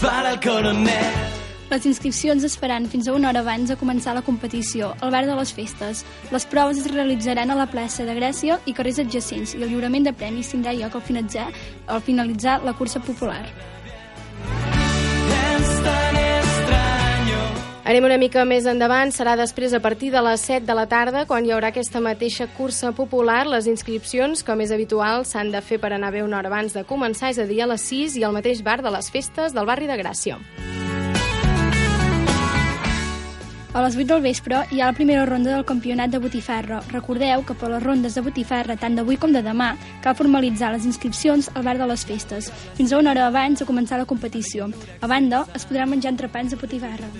Dispara 0.00 0.30
el 0.30 0.40
coronel. 0.40 1.16
Les 1.68 1.84
inscripcions 1.84 2.44
es 2.46 2.54
faran 2.56 2.86
fins 2.88 3.04
a 3.04 3.12
una 3.12 3.28
hora 3.28 3.42
abans 3.44 3.68
de 3.68 3.74
començar 3.76 4.14
la 4.16 4.22
competició, 4.24 4.94
al 5.04 5.10
bar 5.12 5.26
de 5.28 5.34
les 5.36 5.52
festes. 5.52 6.06
Les 6.32 6.46
proves 6.48 6.80
es 6.80 6.86
realitzaran 6.88 7.52
a 7.52 7.56
la 7.58 7.66
plaça 7.68 8.06
de 8.08 8.14
Gràcia 8.16 8.56
i 8.64 8.72
carrers 8.72 9.02
adjacents 9.04 9.52
i 9.52 9.60
el 9.60 9.68
lliurament 9.68 10.08
de 10.08 10.14
premis 10.16 10.54
tindrà 10.54 10.72
lloc 10.72 10.96
al 10.96 11.04
finalitzar, 11.04 11.50
al 11.84 12.00
finalitzar 12.00 12.62
la 12.64 12.72
cursa 12.80 13.04
popular. 13.04 13.42
Anem 17.80 18.04
una 18.04 18.18
mica 18.20 18.42
més 18.44 18.66
endavant, 18.68 19.08
serà 19.08 19.38
després 19.40 19.72
a 19.72 19.80
partir 19.80 20.10
de 20.12 20.20
les 20.20 20.42
7 20.44 20.66
de 20.68 20.74
la 20.76 20.84
tarda, 20.86 21.24
quan 21.26 21.46
hi 21.46 21.54
haurà 21.54 21.70
aquesta 21.72 22.02
mateixa 22.04 22.46
cursa 22.58 22.92
popular. 22.92 23.46
Les 23.48 23.66
inscripcions, 23.72 24.44
com 24.44 24.60
és 24.60 24.74
habitual, 24.76 25.24
s'han 25.24 25.48
de 25.54 25.64
fer 25.64 25.80
per 25.80 25.94
anar 25.96 26.12
bé 26.12 26.20
una 26.22 26.38
hora 26.38 26.52
abans 26.52 26.76
de 26.76 26.84
començar, 26.84 27.32
és 27.32 27.40
a 27.40 27.48
dir, 27.48 27.62
a 27.64 27.70
les 27.72 27.88
6 27.88 28.20
i 28.20 28.26
al 28.28 28.36
mateix 28.36 28.60
bar 28.62 28.82
de 28.84 28.92
les 28.92 29.08
festes 29.10 29.56
del 29.56 29.64
barri 29.64 29.88
de 29.88 29.96
Gràcia. 29.96 30.36
A 33.72 33.80
les 33.84 33.94
8 33.94 34.06
del 34.10 34.22
vespre 34.24 34.64
hi 34.74 34.80
ha 34.80 34.88
la 34.88 34.96
primera 34.96 35.24
ronda 35.28 35.52
del 35.52 35.64
campionat 35.64 36.10
de 36.10 36.18
botifarra. 36.18 36.80
Recordeu 36.90 37.44
que 37.46 37.54
per 37.54 37.68
les 37.70 37.82
rondes 37.84 38.16
de 38.18 38.24
botifarra, 38.26 38.74
tant 38.74 38.96
d'avui 38.98 39.14
com 39.16 39.30
de 39.30 39.44
demà, 39.46 39.76
cal 40.02 40.16
formalitzar 40.18 40.72
les 40.74 40.88
inscripcions 40.90 41.52
al 41.54 41.62
bar 41.62 41.76
de 41.78 41.86
les 41.86 42.02
festes, 42.08 42.50
fins 42.74 42.90
a 42.90 42.98
una 42.98 43.12
hora 43.12 43.28
abans 43.28 43.62
de 43.62 43.68
començar 43.68 44.00
la 44.00 44.08
competició. 44.10 44.66
A 45.00 45.06
banda, 45.06 45.44
es 45.54 45.68
podrà 45.70 45.86
menjar 45.86 46.10
entrepans 46.16 46.50
de 46.50 46.58
botifarra. 46.58 47.12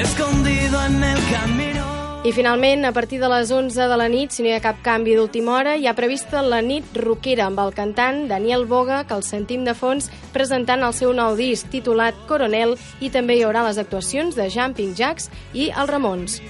Escondido 0.00 0.82
en 0.86 1.02
el 1.02 1.20
camino 1.28 1.87
i 2.24 2.32
finalment, 2.32 2.84
a 2.84 2.92
partir 2.92 3.20
de 3.20 3.28
les 3.30 3.50
11 3.50 3.86
de 3.88 3.96
la 3.96 4.08
nit, 4.10 4.32
si 4.34 4.42
no 4.42 4.50
hi 4.50 4.56
ha 4.56 4.62
cap 4.64 4.80
canvi 4.82 5.14
d'última 5.14 5.54
hora, 5.54 5.76
hi 5.78 5.86
ha 5.86 5.94
prevista 5.94 6.42
la 6.42 6.58
nit 6.60 6.98
rockera 6.98 7.46
amb 7.46 7.62
el 7.62 7.72
cantant 7.76 8.24
Daniel 8.28 8.66
Boga, 8.66 9.04
que 9.06 9.14
el 9.14 9.22
sentim 9.22 9.64
de 9.64 9.76
fons 9.78 10.10
presentant 10.34 10.82
el 10.82 10.96
seu 10.98 11.14
nou 11.14 11.38
disc 11.38 11.70
titulat 11.70 12.18
Coronel 12.28 12.76
i 13.00 13.12
també 13.14 13.38
hi 13.38 13.46
haurà 13.46 13.62
les 13.68 13.78
actuacions 13.78 14.34
de 14.34 14.50
Jumping 14.50 14.96
Jacks 14.98 15.30
i 15.54 15.70
els 15.70 15.90
Ramons. 15.90 16.40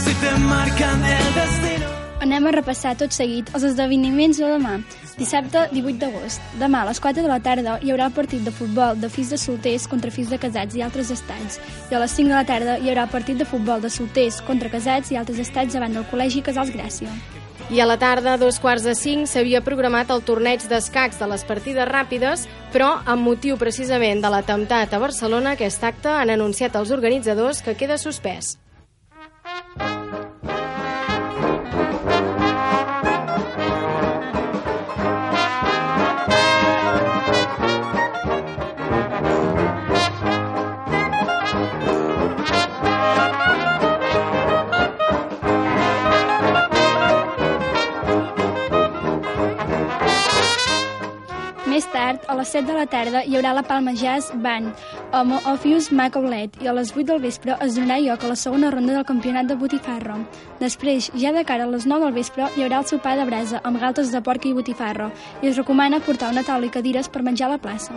Si 0.00 0.14
te 0.20 0.38
marcan 0.42 1.04
el 1.14 1.34
destino 1.38 1.69
Anem 2.20 2.46
a 2.46 2.50
repassar 2.52 2.90
tot 3.00 3.14
seguit 3.16 3.48
els 3.56 3.62
esdeveniments 3.64 4.36
de 4.36 4.48
demà. 4.52 4.74
Dissabte, 5.16 5.62
18 5.72 5.96
d'agost. 6.02 6.42
Demà, 6.60 6.82
a 6.82 6.88
les 6.90 7.00
4 7.00 7.24
de 7.24 7.30
la 7.30 7.38
tarda, 7.40 7.78
hi 7.80 7.94
haurà 7.94 8.10
el 8.10 8.16
partit 8.18 8.44
de 8.44 8.52
futbol 8.52 9.00
de 9.00 9.08
fills 9.08 9.32
de 9.32 9.38
solters 9.40 9.86
contra 9.88 10.12
fills 10.12 10.28
de 10.28 10.36
casats 10.42 10.76
i 10.76 10.84
altres 10.84 11.08
estats. 11.16 11.56
I 11.88 11.96
a 11.96 12.02
les 12.04 12.12
5 12.18 12.28
de 12.28 12.36
la 12.36 12.44
tarda 12.44 12.76
hi 12.76 12.92
haurà 12.92 13.08
el 13.08 13.14
partit 13.16 13.40
de 13.40 13.48
futbol 13.48 13.80
de 13.80 13.88
solters 13.88 14.42
contra 14.44 14.68
casats 14.68 15.14
i 15.14 15.16
altres 15.16 15.40
estats 15.40 15.72
davant 15.72 15.96
del 15.96 16.04
Col·legi 16.12 16.44
Casals 16.44 16.76
Gràcia. 16.76 17.08
I 17.72 17.80
a 17.80 17.88
la 17.88 17.96
tarda, 17.96 18.34
a 18.34 18.38
dos 18.38 18.60
quarts 18.60 18.84
de 18.84 18.92
cinc, 18.98 19.24
s'havia 19.30 19.64
programat 19.64 20.10
el 20.12 20.20
torneig 20.20 20.68
d'escacs 20.68 21.20
de 21.22 21.28
les 21.30 21.44
partides 21.48 21.88
ràpides, 21.88 22.48
però 22.74 22.98
amb 23.06 23.24
motiu 23.24 23.56
precisament 23.56 24.20
de 24.20 24.28
l'atemptat 24.28 24.92
a 24.92 25.00
Barcelona, 25.00 25.54
aquest 25.56 25.88
acte 25.88 26.12
han 26.12 26.36
anunciat 26.36 26.76
els 26.76 26.92
organitzadors 26.92 27.62
que 27.64 27.78
queda 27.78 27.96
suspès. 27.96 28.58
Més 51.80 51.86
tard, 51.94 52.24
a 52.28 52.34
les 52.36 52.50
7 52.52 52.66
de 52.68 52.74
la 52.76 52.82
tarda, 52.92 53.20
hi 53.24 53.38
haurà 53.38 53.54
la 53.56 53.62
Palma 53.64 53.94
Jazz 53.96 54.34
Band 54.44 54.82
amb 55.16 55.46
Ophius 55.48 55.86
Macaulet 55.96 56.58
i 56.60 56.68
a 56.68 56.74
les 56.76 56.90
8 56.92 57.06
del 57.08 57.22
vespre 57.22 57.54
es 57.64 57.78
donarà 57.78 57.96
lloc 58.04 58.26
a 58.26 58.32
la 58.34 58.36
segona 58.36 58.68
ronda 58.74 58.98
del 58.98 59.06
campionat 59.08 59.48
de 59.48 59.56
botifarro. 59.62 60.18
Després, 60.60 61.08
ja 61.22 61.32
de 61.32 61.46
cara 61.48 61.64
a 61.64 61.72
les 61.72 61.86
9 61.88 62.04
del 62.04 62.18
vespre, 62.18 62.50
hi 62.52 62.66
haurà 62.66 62.82
el 62.82 62.90
sopar 62.90 63.14
de 63.16 63.24
brasa 63.30 63.62
amb 63.64 63.80
galtes 63.80 64.12
de 64.12 64.20
porc 64.20 64.44
i 64.44 64.52
botifarro 64.60 65.08
i 65.40 65.48
es 65.54 65.56
recomana 65.56 66.04
portar 66.04 66.34
una 66.36 66.44
taula 66.44 66.68
i 66.68 66.76
cadires 66.76 67.08
per 67.08 67.24
menjar 67.24 67.48
a 67.48 67.54
la 67.54 67.62
plaça. 67.64 67.96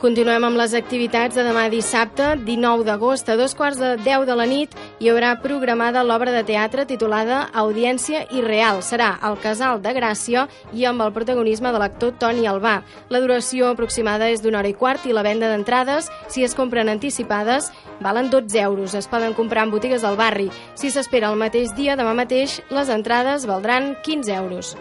Continuem 0.00 0.46
amb 0.46 0.56
les 0.56 0.72
activitats 0.72 1.36
de 1.36 1.42
demà 1.44 1.66
dissabte, 1.68 2.30
19 2.46 2.86
d'agost, 2.86 3.26
a 3.28 3.34
dos 3.36 3.52
quarts 3.52 3.76
de 3.76 3.90
10 4.00 4.22
de 4.24 4.36
la 4.38 4.46
nit, 4.48 4.72
hi 4.96 5.10
haurà 5.12 5.34
programada 5.42 6.00
l'obra 6.00 6.32
de 6.32 6.40
teatre 6.48 6.86
titulada 6.88 7.42
Audiència 7.52 8.22
Irreal. 8.32 8.80
Serà 8.80 9.10
al 9.20 9.36
Casal 9.44 9.82
de 9.84 9.92
Gràcia 9.92 10.46
i 10.72 10.88
amb 10.88 11.04
el 11.04 11.12
protagonisme 11.12 11.68
de 11.68 11.84
l'actor 11.84 12.16
Toni 12.16 12.48
Albà. 12.48 12.78
La 13.12 13.20
duració 13.20 13.74
aproximada 13.74 14.32
és 14.32 14.40
d'una 14.40 14.62
hora 14.62 14.72
i 14.72 14.78
quart 14.80 15.04
i 15.04 15.12
la 15.12 15.26
venda 15.26 15.52
d'entrades, 15.52 16.08
si 16.32 16.48
es 16.48 16.56
compren 16.56 16.88
anticipades, 16.88 17.68
valen 18.00 18.32
12 18.32 18.56
euros. 18.64 18.96
Es 18.96 19.04
poden 19.04 19.36
comprar 19.36 19.68
en 19.68 19.74
botigues 19.76 20.00
del 20.00 20.16
barri. 20.16 20.48
Si 20.80 20.88
s'espera 20.88 21.28
el 21.28 21.36
mateix 21.36 21.76
dia, 21.76 22.00
demà 22.00 22.16
mateix, 22.16 22.62
les 22.72 22.88
entrades 22.88 23.44
valdran 23.44 23.98
15 24.00 24.32
euros. 24.40 24.78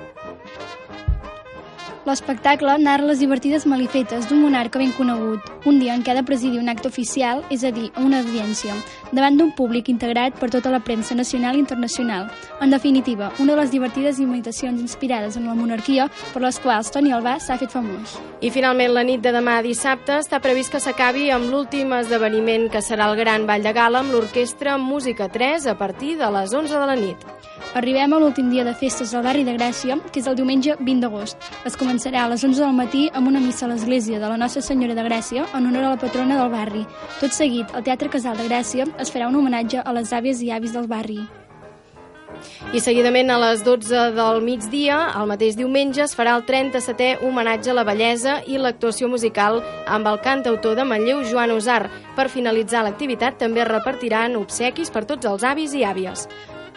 L'espectacle 2.10 2.74
narra 2.82 3.06
les 3.06 3.19
divertides 3.22 3.67
malifetes 3.69 4.26
d'un 4.26 4.39
monarca 4.41 4.80
ben 4.82 4.89
conegut, 4.98 5.45
un 5.69 5.76
dia 5.78 5.93
en 5.93 6.02
què 6.02 6.10
ha 6.10 6.15
de 6.17 6.24
presidir 6.26 6.58
un 6.58 6.72
acte 6.72 6.88
oficial, 6.89 7.43
és 7.54 7.62
a 7.62 7.69
dir, 7.69 7.91
una 8.02 8.24
audiència, 8.24 8.74
davant 9.12 9.36
d'un 9.38 9.52
públic 9.54 9.91
integrat 9.93 10.39
per 10.39 10.50
tota 10.50 10.72
la 10.74 10.80
premsa 10.82 11.13
nacional 11.13 11.60
i 11.60 11.62
internacional. 11.62 12.32
En 12.65 12.74
definitiva, 12.74 13.30
una 13.38 13.54
de 13.54 13.60
les 13.62 13.69
divertides 13.76 14.17
imitacions 14.24 14.82
inspirades 14.82 15.38
en 15.38 15.45
la 15.45 15.54
monarquia 15.54 16.08
per 16.34 16.41
les 16.41 16.58
quals 16.63 16.89
Toni 16.89 17.13
Albà 17.13 17.36
s'ha 17.38 17.60
fet 17.62 17.78
famós. 17.78 18.17
I 18.41 18.50
finalment, 18.50 18.95
la 18.95 19.06
nit 19.06 19.22
de 19.22 19.36
demà 19.36 19.60
dissabte 19.62 20.17
està 20.17 20.41
previst 20.41 20.74
que 20.74 20.82
s'acabi 20.82 21.30
amb 21.30 21.52
l'últim 21.54 21.93
esdeveniment 22.00 22.72
que 22.74 22.82
serà 22.82 23.12
el 23.12 23.22
Gran 23.22 23.45
Ball 23.45 23.62
de 23.62 23.76
Gala 23.78 24.02
amb 24.02 24.17
l'Orquestra 24.17 24.80
Música 24.82 25.30
3 25.30 25.69
a 25.69 25.78
partir 25.78 26.17
de 26.17 26.34
les 26.39 26.58
11 26.58 26.74
de 26.74 26.89
la 26.89 26.98
nit. 26.98 27.48
Arribem 27.75 28.13
a 28.13 28.17
l'últim 28.17 28.47
dia 28.49 28.63
de 28.65 28.71
festes 28.73 29.12
al 29.13 29.21
barri 29.21 29.43
de 29.45 29.53
Gràcia, 29.53 29.99
que 30.10 30.17
és 30.23 30.27
el 30.27 30.34
diumenge 30.39 30.73
20 30.79 31.03
d'agost. 31.05 31.38
Es 31.69 31.75
començarà 31.77 32.23
a 32.25 32.29
les 32.32 32.41
11 32.41 32.63
del 32.63 32.73
matí 32.73 33.03
amb 33.13 33.29
una 33.29 33.41
missa 33.43 33.67
a 33.67 33.69
l'església 33.69 34.17
de 34.17 34.25
la 34.32 34.39
Nostra 34.41 34.63
Senyora 34.65 34.95
de 34.97 35.05
Gràcia 35.05 35.45
en 35.53 35.67
honor 35.67 35.86
a 35.86 35.91
la 35.91 35.99
patrona 36.01 36.39
del 36.39 36.49
barri. 36.49 36.82
Tot 37.19 37.36
seguit, 37.36 37.69
al 37.77 37.86
Teatre 37.86 38.10
Casal 38.10 38.41
de 38.41 38.49
Gràcia 38.49 38.89
es 38.97 39.13
farà 39.13 39.29
un 39.29 39.38
homenatge 39.38 39.86
a 39.86 39.93
les 39.93 40.10
àvies 40.10 40.41
i 40.41 40.49
avis 40.49 40.73
del 40.73 40.89
barri. 40.89 41.21
I 42.73 42.82
seguidament 42.82 43.29
a 43.29 43.38
les 43.38 43.62
12 43.62 44.03
del 44.17 44.41
migdia, 44.41 44.99
el 45.19 45.29
mateix 45.29 45.55
diumenge, 45.60 46.01
es 46.10 46.17
farà 46.17 46.39
el 46.39 46.45
37è 46.49 47.19
homenatge 47.21 47.69
a 47.69 47.77
la 47.77 47.86
bellesa 47.86 48.39
i 48.49 48.58
l'actuació 48.58 49.13
musical 49.13 49.62
amb 49.86 50.10
el 50.10 50.21
cantautor 50.25 50.73
de 50.73 50.89
Manlleu, 50.89 51.21
Joan 51.21 51.53
Usar. 51.53 51.84
Per 52.17 52.32
finalitzar 52.34 52.82
l'activitat 52.82 53.38
també 53.38 53.62
es 53.62 53.69
repartiran 53.69 54.39
obsequis 54.41 54.89
per 54.89 55.05
tots 55.05 55.29
els 55.29 55.45
avis 55.45 55.77
i 55.77 55.86
àvies. 55.86 56.25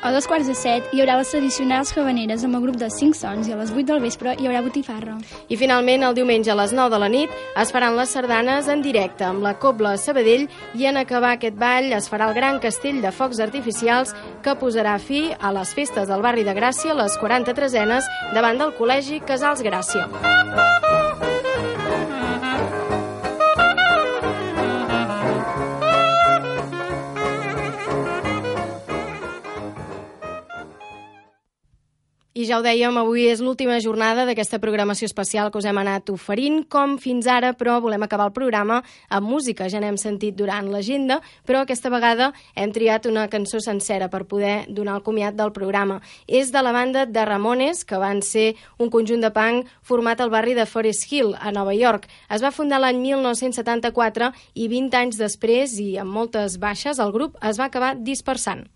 A 0.04 0.10
dos 0.10 0.26
quarts 0.26 0.48
de 0.50 0.54
set 0.58 0.88
hi 0.90 0.98
haurà 0.98 1.14
les 1.14 1.28
tradicionals 1.30 1.92
javaneres 1.94 2.42
amb 2.42 2.56
el 2.58 2.64
grup 2.64 2.78
de 2.80 2.88
5 2.90 3.14
sons 3.14 3.46
i 3.46 3.52
a 3.54 3.58
les 3.60 3.70
8 3.70 3.84
del 3.86 4.00
vespre 4.02 4.32
hi 4.34 4.48
haurà 4.48 4.58
botifarra. 4.64 5.14
I 5.46 5.58
finalment, 5.60 6.02
el 6.02 6.16
diumenge 6.16 6.50
a 6.50 6.56
les 6.58 6.72
9 6.74 6.90
de 6.90 6.98
la 6.98 7.10
nit 7.12 7.36
es 7.62 7.70
faran 7.70 7.94
les 7.94 8.10
sardanes 8.10 8.66
en 8.66 8.82
directe 8.82 9.22
amb 9.22 9.46
la 9.46 9.54
Cobla 9.62 9.94
Sabadell 10.02 10.48
i 10.74 10.88
en 10.90 10.98
acabar 10.98 11.36
aquest 11.36 11.54
ball 11.54 11.94
es 11.94 12.10
farà 12.10 12.26
el 12.26 12.34
gran 12.34 12.58
castell 12.58 12.98
de 13.04 13.12
focs 13.14 13.38
artificials 13.38 14.10
que 14.42 14.56
posarà 14.58 14.96
fi 14.98 15.28
a 15.38 15.54
les 15.54 15.70
festes 15.70 16.10
del 16.10 16.26
barri 16.26 16.42
de 16.42 16.56
Gràcia, 16.58 16.98
les 16.98 17.14
43enes, 17.22 18.10
davant 18.34 18.58
del 18.58 18.74
Col·legi 18.74 19.22
Casals 19.22 19.62
Gràcia. 19.62 20.08
I 20.10 20.91
I 32.42 32.46
ja 32.48 32.56
ho 32.58 32.62
dèiem, 32.64 32.96
avui 32.98 33.28
és 33.30 33.38
l'última 33.38 33.76
jornada 33.78 34.24
d'aquesta 34.26 34.58
programació 34.58 35.06
especial 35.06 35.52
que 35.52 35.60
us 35.60 35.66
hem 35.68 35.78
anat 35.78 36.10
oferint, 36.10 36.64
com 36.66 36.96
fins 36.98 37.28
ara, 37.30 37.52
però 37.54 37.76
volem 37.84 38.02
acabar 38.02 38.26
el 38.26 38.34
programa 38.34 38.80
amb 39.14 39.30
música. 39.30 39.68
Ja 39.70 39.78
n'hem 39.78 39.94
sentit 40.00 40.34
durant 40.34 40.66
l'agenda, 40.72 41.20
però 41.46 41.60
aquesta 41.62 41.92
vegada 41.94 42.32
hem 42.58 42.74
triat 42.74 43.06
una 43.06 43.28
cançó 43.30 43.62
sencera 43.62 44.10
per 44.10 44.24
poder 44.26 44.64
donar 44.66 44.98
el 44.98 45.06
comiat 45.06 45.38
del 45.38 45.54
programa. 45.54 46.00
És 46.26 46.50
de 46.50 46.66
la 46.66 46.74
banda 46.74 47.06
de 47.06 47.28
Ramones, 47.30 47.84
que 47.86 48.02
van 48.02 48.26
ser 48.26 48.56
un 48.82 48.90
conjunt 48.90 49.22
de 49.22 49.30
punk 49.30 49.70
format 49.86 50.18
al 50.18 50.34
barri 50.34 50.58
de 50.58 50.66
Forest 50.66 51.12
Hill, 51.12 51.36
a 51.38 51.54
Nova 51.54 51.78
York. 51.78 52.10
Es 52.26 52.42
va 52.42 52.50
fundar 52.50 52.82
l'any 52.82 52.98
1974 53.06 54.34
i 54.58 54.66
20 54.66 55.02
anys 55.04 55.22
després 55.22 55.78
i 55.78 55.92
amb 55.94 56.10
moltes 56.10 56.58
baixes, 56.58 56.98
el 56.98 57.14
grup 57.14 57.38
es 57.38 57.62
va 57.62 57.70
acabar 57.70 57.94
dispersant. 58.02 58.66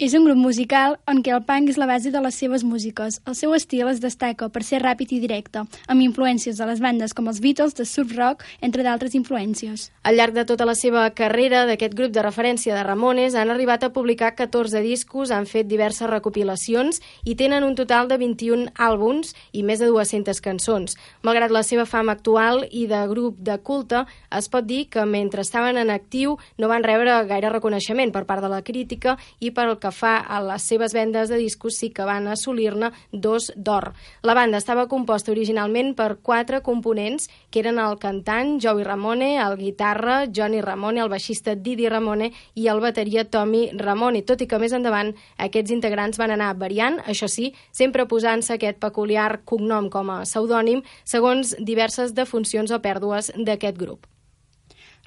És 0.00 0.14
un 0.16 0.24
grup 0.24 0.38
musical 0.40 0.94
en 1.12 1.18
què 1.20 1.34
el 1.36 1.42
punk 1.44 1.68
és 1.68 1.76
la 1.76 1.84
base 1.84 2.08
de 2.08 2.20
les 2.24 2.36
seves 2.40 2.62
músiques. 2.64 3.18
El 3.28 3.34
seu 3.36 3.52
estil 3.52 3.84
es 3.90 3.98
destaca 4.00 4.46
per 4.48 4.62
ser 4.64 4.78
ràpid 4.80 5.10
i 5.12 5.18
directe, 5.20 5.60
amb 5.92 6.00
influències 6.00 6.56
de 6.56 6.68
les 6.70 6.78
bandes 6.80 7.12
com 7.12 7.26
els 7.28 7.42
Beatles, 7.44 7.74
de 7.76 7.84
surf 7.84 8.14
rock, 8.16 8.46
entre 8.64 8.80
d'altres 8.80 9.12
influències. 9.18 9.90
Al 10.00 10.16
llarg 10.16 10.32
de 10.32 10.46
tota 10.48 10.64
la 10.64 10.72
seva 10.72 11.02
carrera 11.12 11.66
d'aquest 11.68 11.92
grup 11.98 12.14
de 12.14 12.24
referència 12.24 12.72
de 12.72 12.84
Ramones 12.86 13.36
han 13.36 13.52
arribat 13.52 13.84
a 13.84 13.90
publicar 13.92 14.30
14 14.38 14.80
discos, 14.80 15.34
han 15.36 15.44
fet 15.44 15.68
diverses 15.68 16.08
recopilacions 16.08 17.02
i 17.28 17.36
tenen 17.36 17.68
un 17.68 17.76
total 17.76 18.08
de 18.08 18.16
21 18.24 18.72
àlbums 18.80 19.34
i 19.52 19.60
més 19.60 19.84
de 19.84 19.92
200 19.92 20.40
cançons. 20.40 20.96
Malgrat 21.20 21.52
la 21.52 21.60
seva 21.60 21.84
fama 21.84 22.16
actual 22.16 22.64
i 22.70 22.86
de 22.88 23.02
grup 23.12 23.36
de 23.36 23.58
culte, 23.60 24.06
es 24.32 24.48
pot 24.48 24.64
dir 24.64 24.86
que 24.88 25.04
mentre 25.04 25.44
estaven 25.44 25.76
en 25.76 25.92
actiu 25.92 26.38
no 26.56 26.72
van 26.72 26.88
rebre 26.88 27.20
gaire 27.28 27.52
reconeixement 27.52 28.16
per 28.16 28.24
part 28.24 28.40
de 28.40 28.48
la 28.48 28.64
crítica 28.64 29.18
i 29.44 29.52
per 29.52 29.68
el 29.68 29.76
que 29.76 29.89
fa 29.90 30.16
a 30.18 30.40
les 30.44 30.62
seves 30.62 30.94
vendes 30.96 31.30
de 31.30 31.38
discos 31.40 31.78
sí 31.78 31.90
que 31.94 32.06
van 32.08 32.28
assolir-ne 32.28 32.90
dos 33.12 33.50
d'or. 33.56 33.92
La 34.22 34.34
banda 34.34 34.58
estava 34.58 34.88
composta 34.88 35.32
originalment 35.32 35.94
per 35.96 36.18
quatre 36.22 36.60
components, 36.66 37.28
que 37.50 37.62
eren 37.62 37.78
el 37.78 37.98
cantant 38.02 38.58
Joey 38.62 38.84
Ramone, 38.84 39.36
el 39.38 39.56
guitarra 39.60 40.24
Johnny 40.26 40.60
Ramone, 40.60 41.00
el 41.00 41.12
baixista 41.12 41.54
Didi 41.54 41.88
Ramone 41.88 42.32
i 42.54 42.68
el 42.68 42.80
bateria 42.80 43.24
Tommy 43.24 43.70
Ramone, 43.78 44.24
tot 44.26 44.42
i 44.42 44.48
que 44.50 44.60
més 44.60 44.74
endavant 44.76 45.14
aquests 45.38 45.74
integrants 45.74 46.20
van 46.20 46.34
anar 46.34 46.52
variant, 46.58 47.00
això 47.06 47.28
sí, 47.30 47.52
sempre 47.72 48.08
posant-se 48.10 48.56
aquest 48.56 48.80
peculiar 48.82 49.42
cognom 49.44 49.90
com 49.90 50.10
a 50.10 50.22
pseudònim 50.26 50.82
segons 51.04 51.56
diverses 51.58 52.14
defuncions 52.14 52.70
o 52.74 52.82
pèrdues 52.82 53.32
d'aquest 53.38 53.78
grup. 53.78 54.09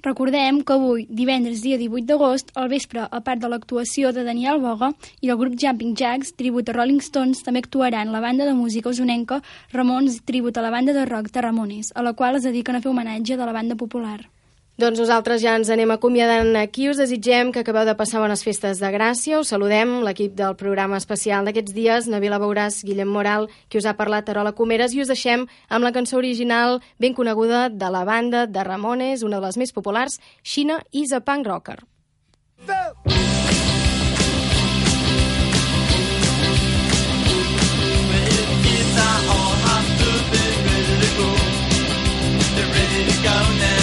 Recordem 0.04 0.58
que 0.68 0.74
avui, 0.76 1.06
divendres 1.08 1.62
dia 1.64 1.78
18 1.80 2.04
d'agost, 2.10 2.50
al 2.60 2.68
vespre, 2.68 3.06
a 3.08 3.22
part 3.24 3.40
de 3.40 3.48
l'actuació 3.48 4.12
de 4.12 4.26
Daniel 4.28 4.60
Boga 4.60 4.90
i 5.24 5.32
el 5.32 5.40
grup 5.40 5.56
Jumping 5.56 5.96
Jacks, 5.96 6.34
tribut 6.36 6.68
a 6.68 6.76
Rolling 6.76 7.00
Stones, 7.00 7.40
també 7.48 7.64
actuaran 7.64 8.12
la 8.12 8.20
banda 8.20 8.44
de 8.44 8.52
música 8.52 8.92
usonenca 8.92 9.40
Ramons, 9.72 10.20
tribut 10.28 10.60
a 10.60 10.68
la 10.68 10.76
banda 10.76 10.92
de 10.92 11.08
rock 11.08 11.32
Ramones, 11.32 11.96
a 11.96 12.04
la 12.04 12.18
qual 12.20 12.36
es 12.36 12.44
dediquen 12.44 12.76
a 12.76 12.84
fer 12.84 12.92
homenatge 12.92 13.40
de 13.40 13.46
la 13.46 13.56
banda 13.56 13.80
popular. 13.80 14.33
Doncs 14.74 14.98
nosaltres 14.98 15.38
ja 15.44 15.52
ens 15.54 15.70
anem 15.70 15.92
acomiadant 15.94 16.56
aquí. 16.58 16.88
Us 16.90 16.98
desitgem 16.98 17.52
que 17.54 17.62
acabeu 17.62 17.86
de 17.86 17.94
passar 17.94 18.24
bones 18.24 18.42
festes 18.42 18.80
de 18.82 18.90
Gràcia. 18.90 19.38
Us 19.38 19.52
saludem, 19.54 20.00
l'equip 20.02 20.34
del 20.34 20.56
programa 20.58 20.98
especial 20.98 21.46
d'aquests 21.46 21.76
dies, 21.76 22.08
Navila 22.10 22.40
Beuràs, 22.42 22.82
Guillem 22.82 23.12
Moral, 23.14 23.46
qui 23.70 23.78
us 23.78 23.86
ha 23.86 23.94
parlat, 23.94 24.32
Arola 24.34 24.56
Comeres, 24.58 24.96
i 24.98 25.04
us 25.06 25.14
deixem 25.14 25.46
amb 25.70 25.86
la 25.86 25.94
cançó 25.94 26.18
original 26.18 26.82
ben 26.98 27.14
coneguda 27.14 27.68
de 27.70 27.94
la 27.94 28.02
banda 28.04 28.48
de 28.48 28.64
Ramones, 28.66 29.22
una 29.22 29.38
de 29.38 29.46
les 29.46 29.62
més 29.62 29.76
populars, 29.78 30.18
Xina 30.42 30.82
is 30.92 31.14
a 31.14 31.22
punk 31.22 31.46
rocker. 31.46 31.84
To 42.94 43.20
go 43.24 43.38
now, 43.60 43.83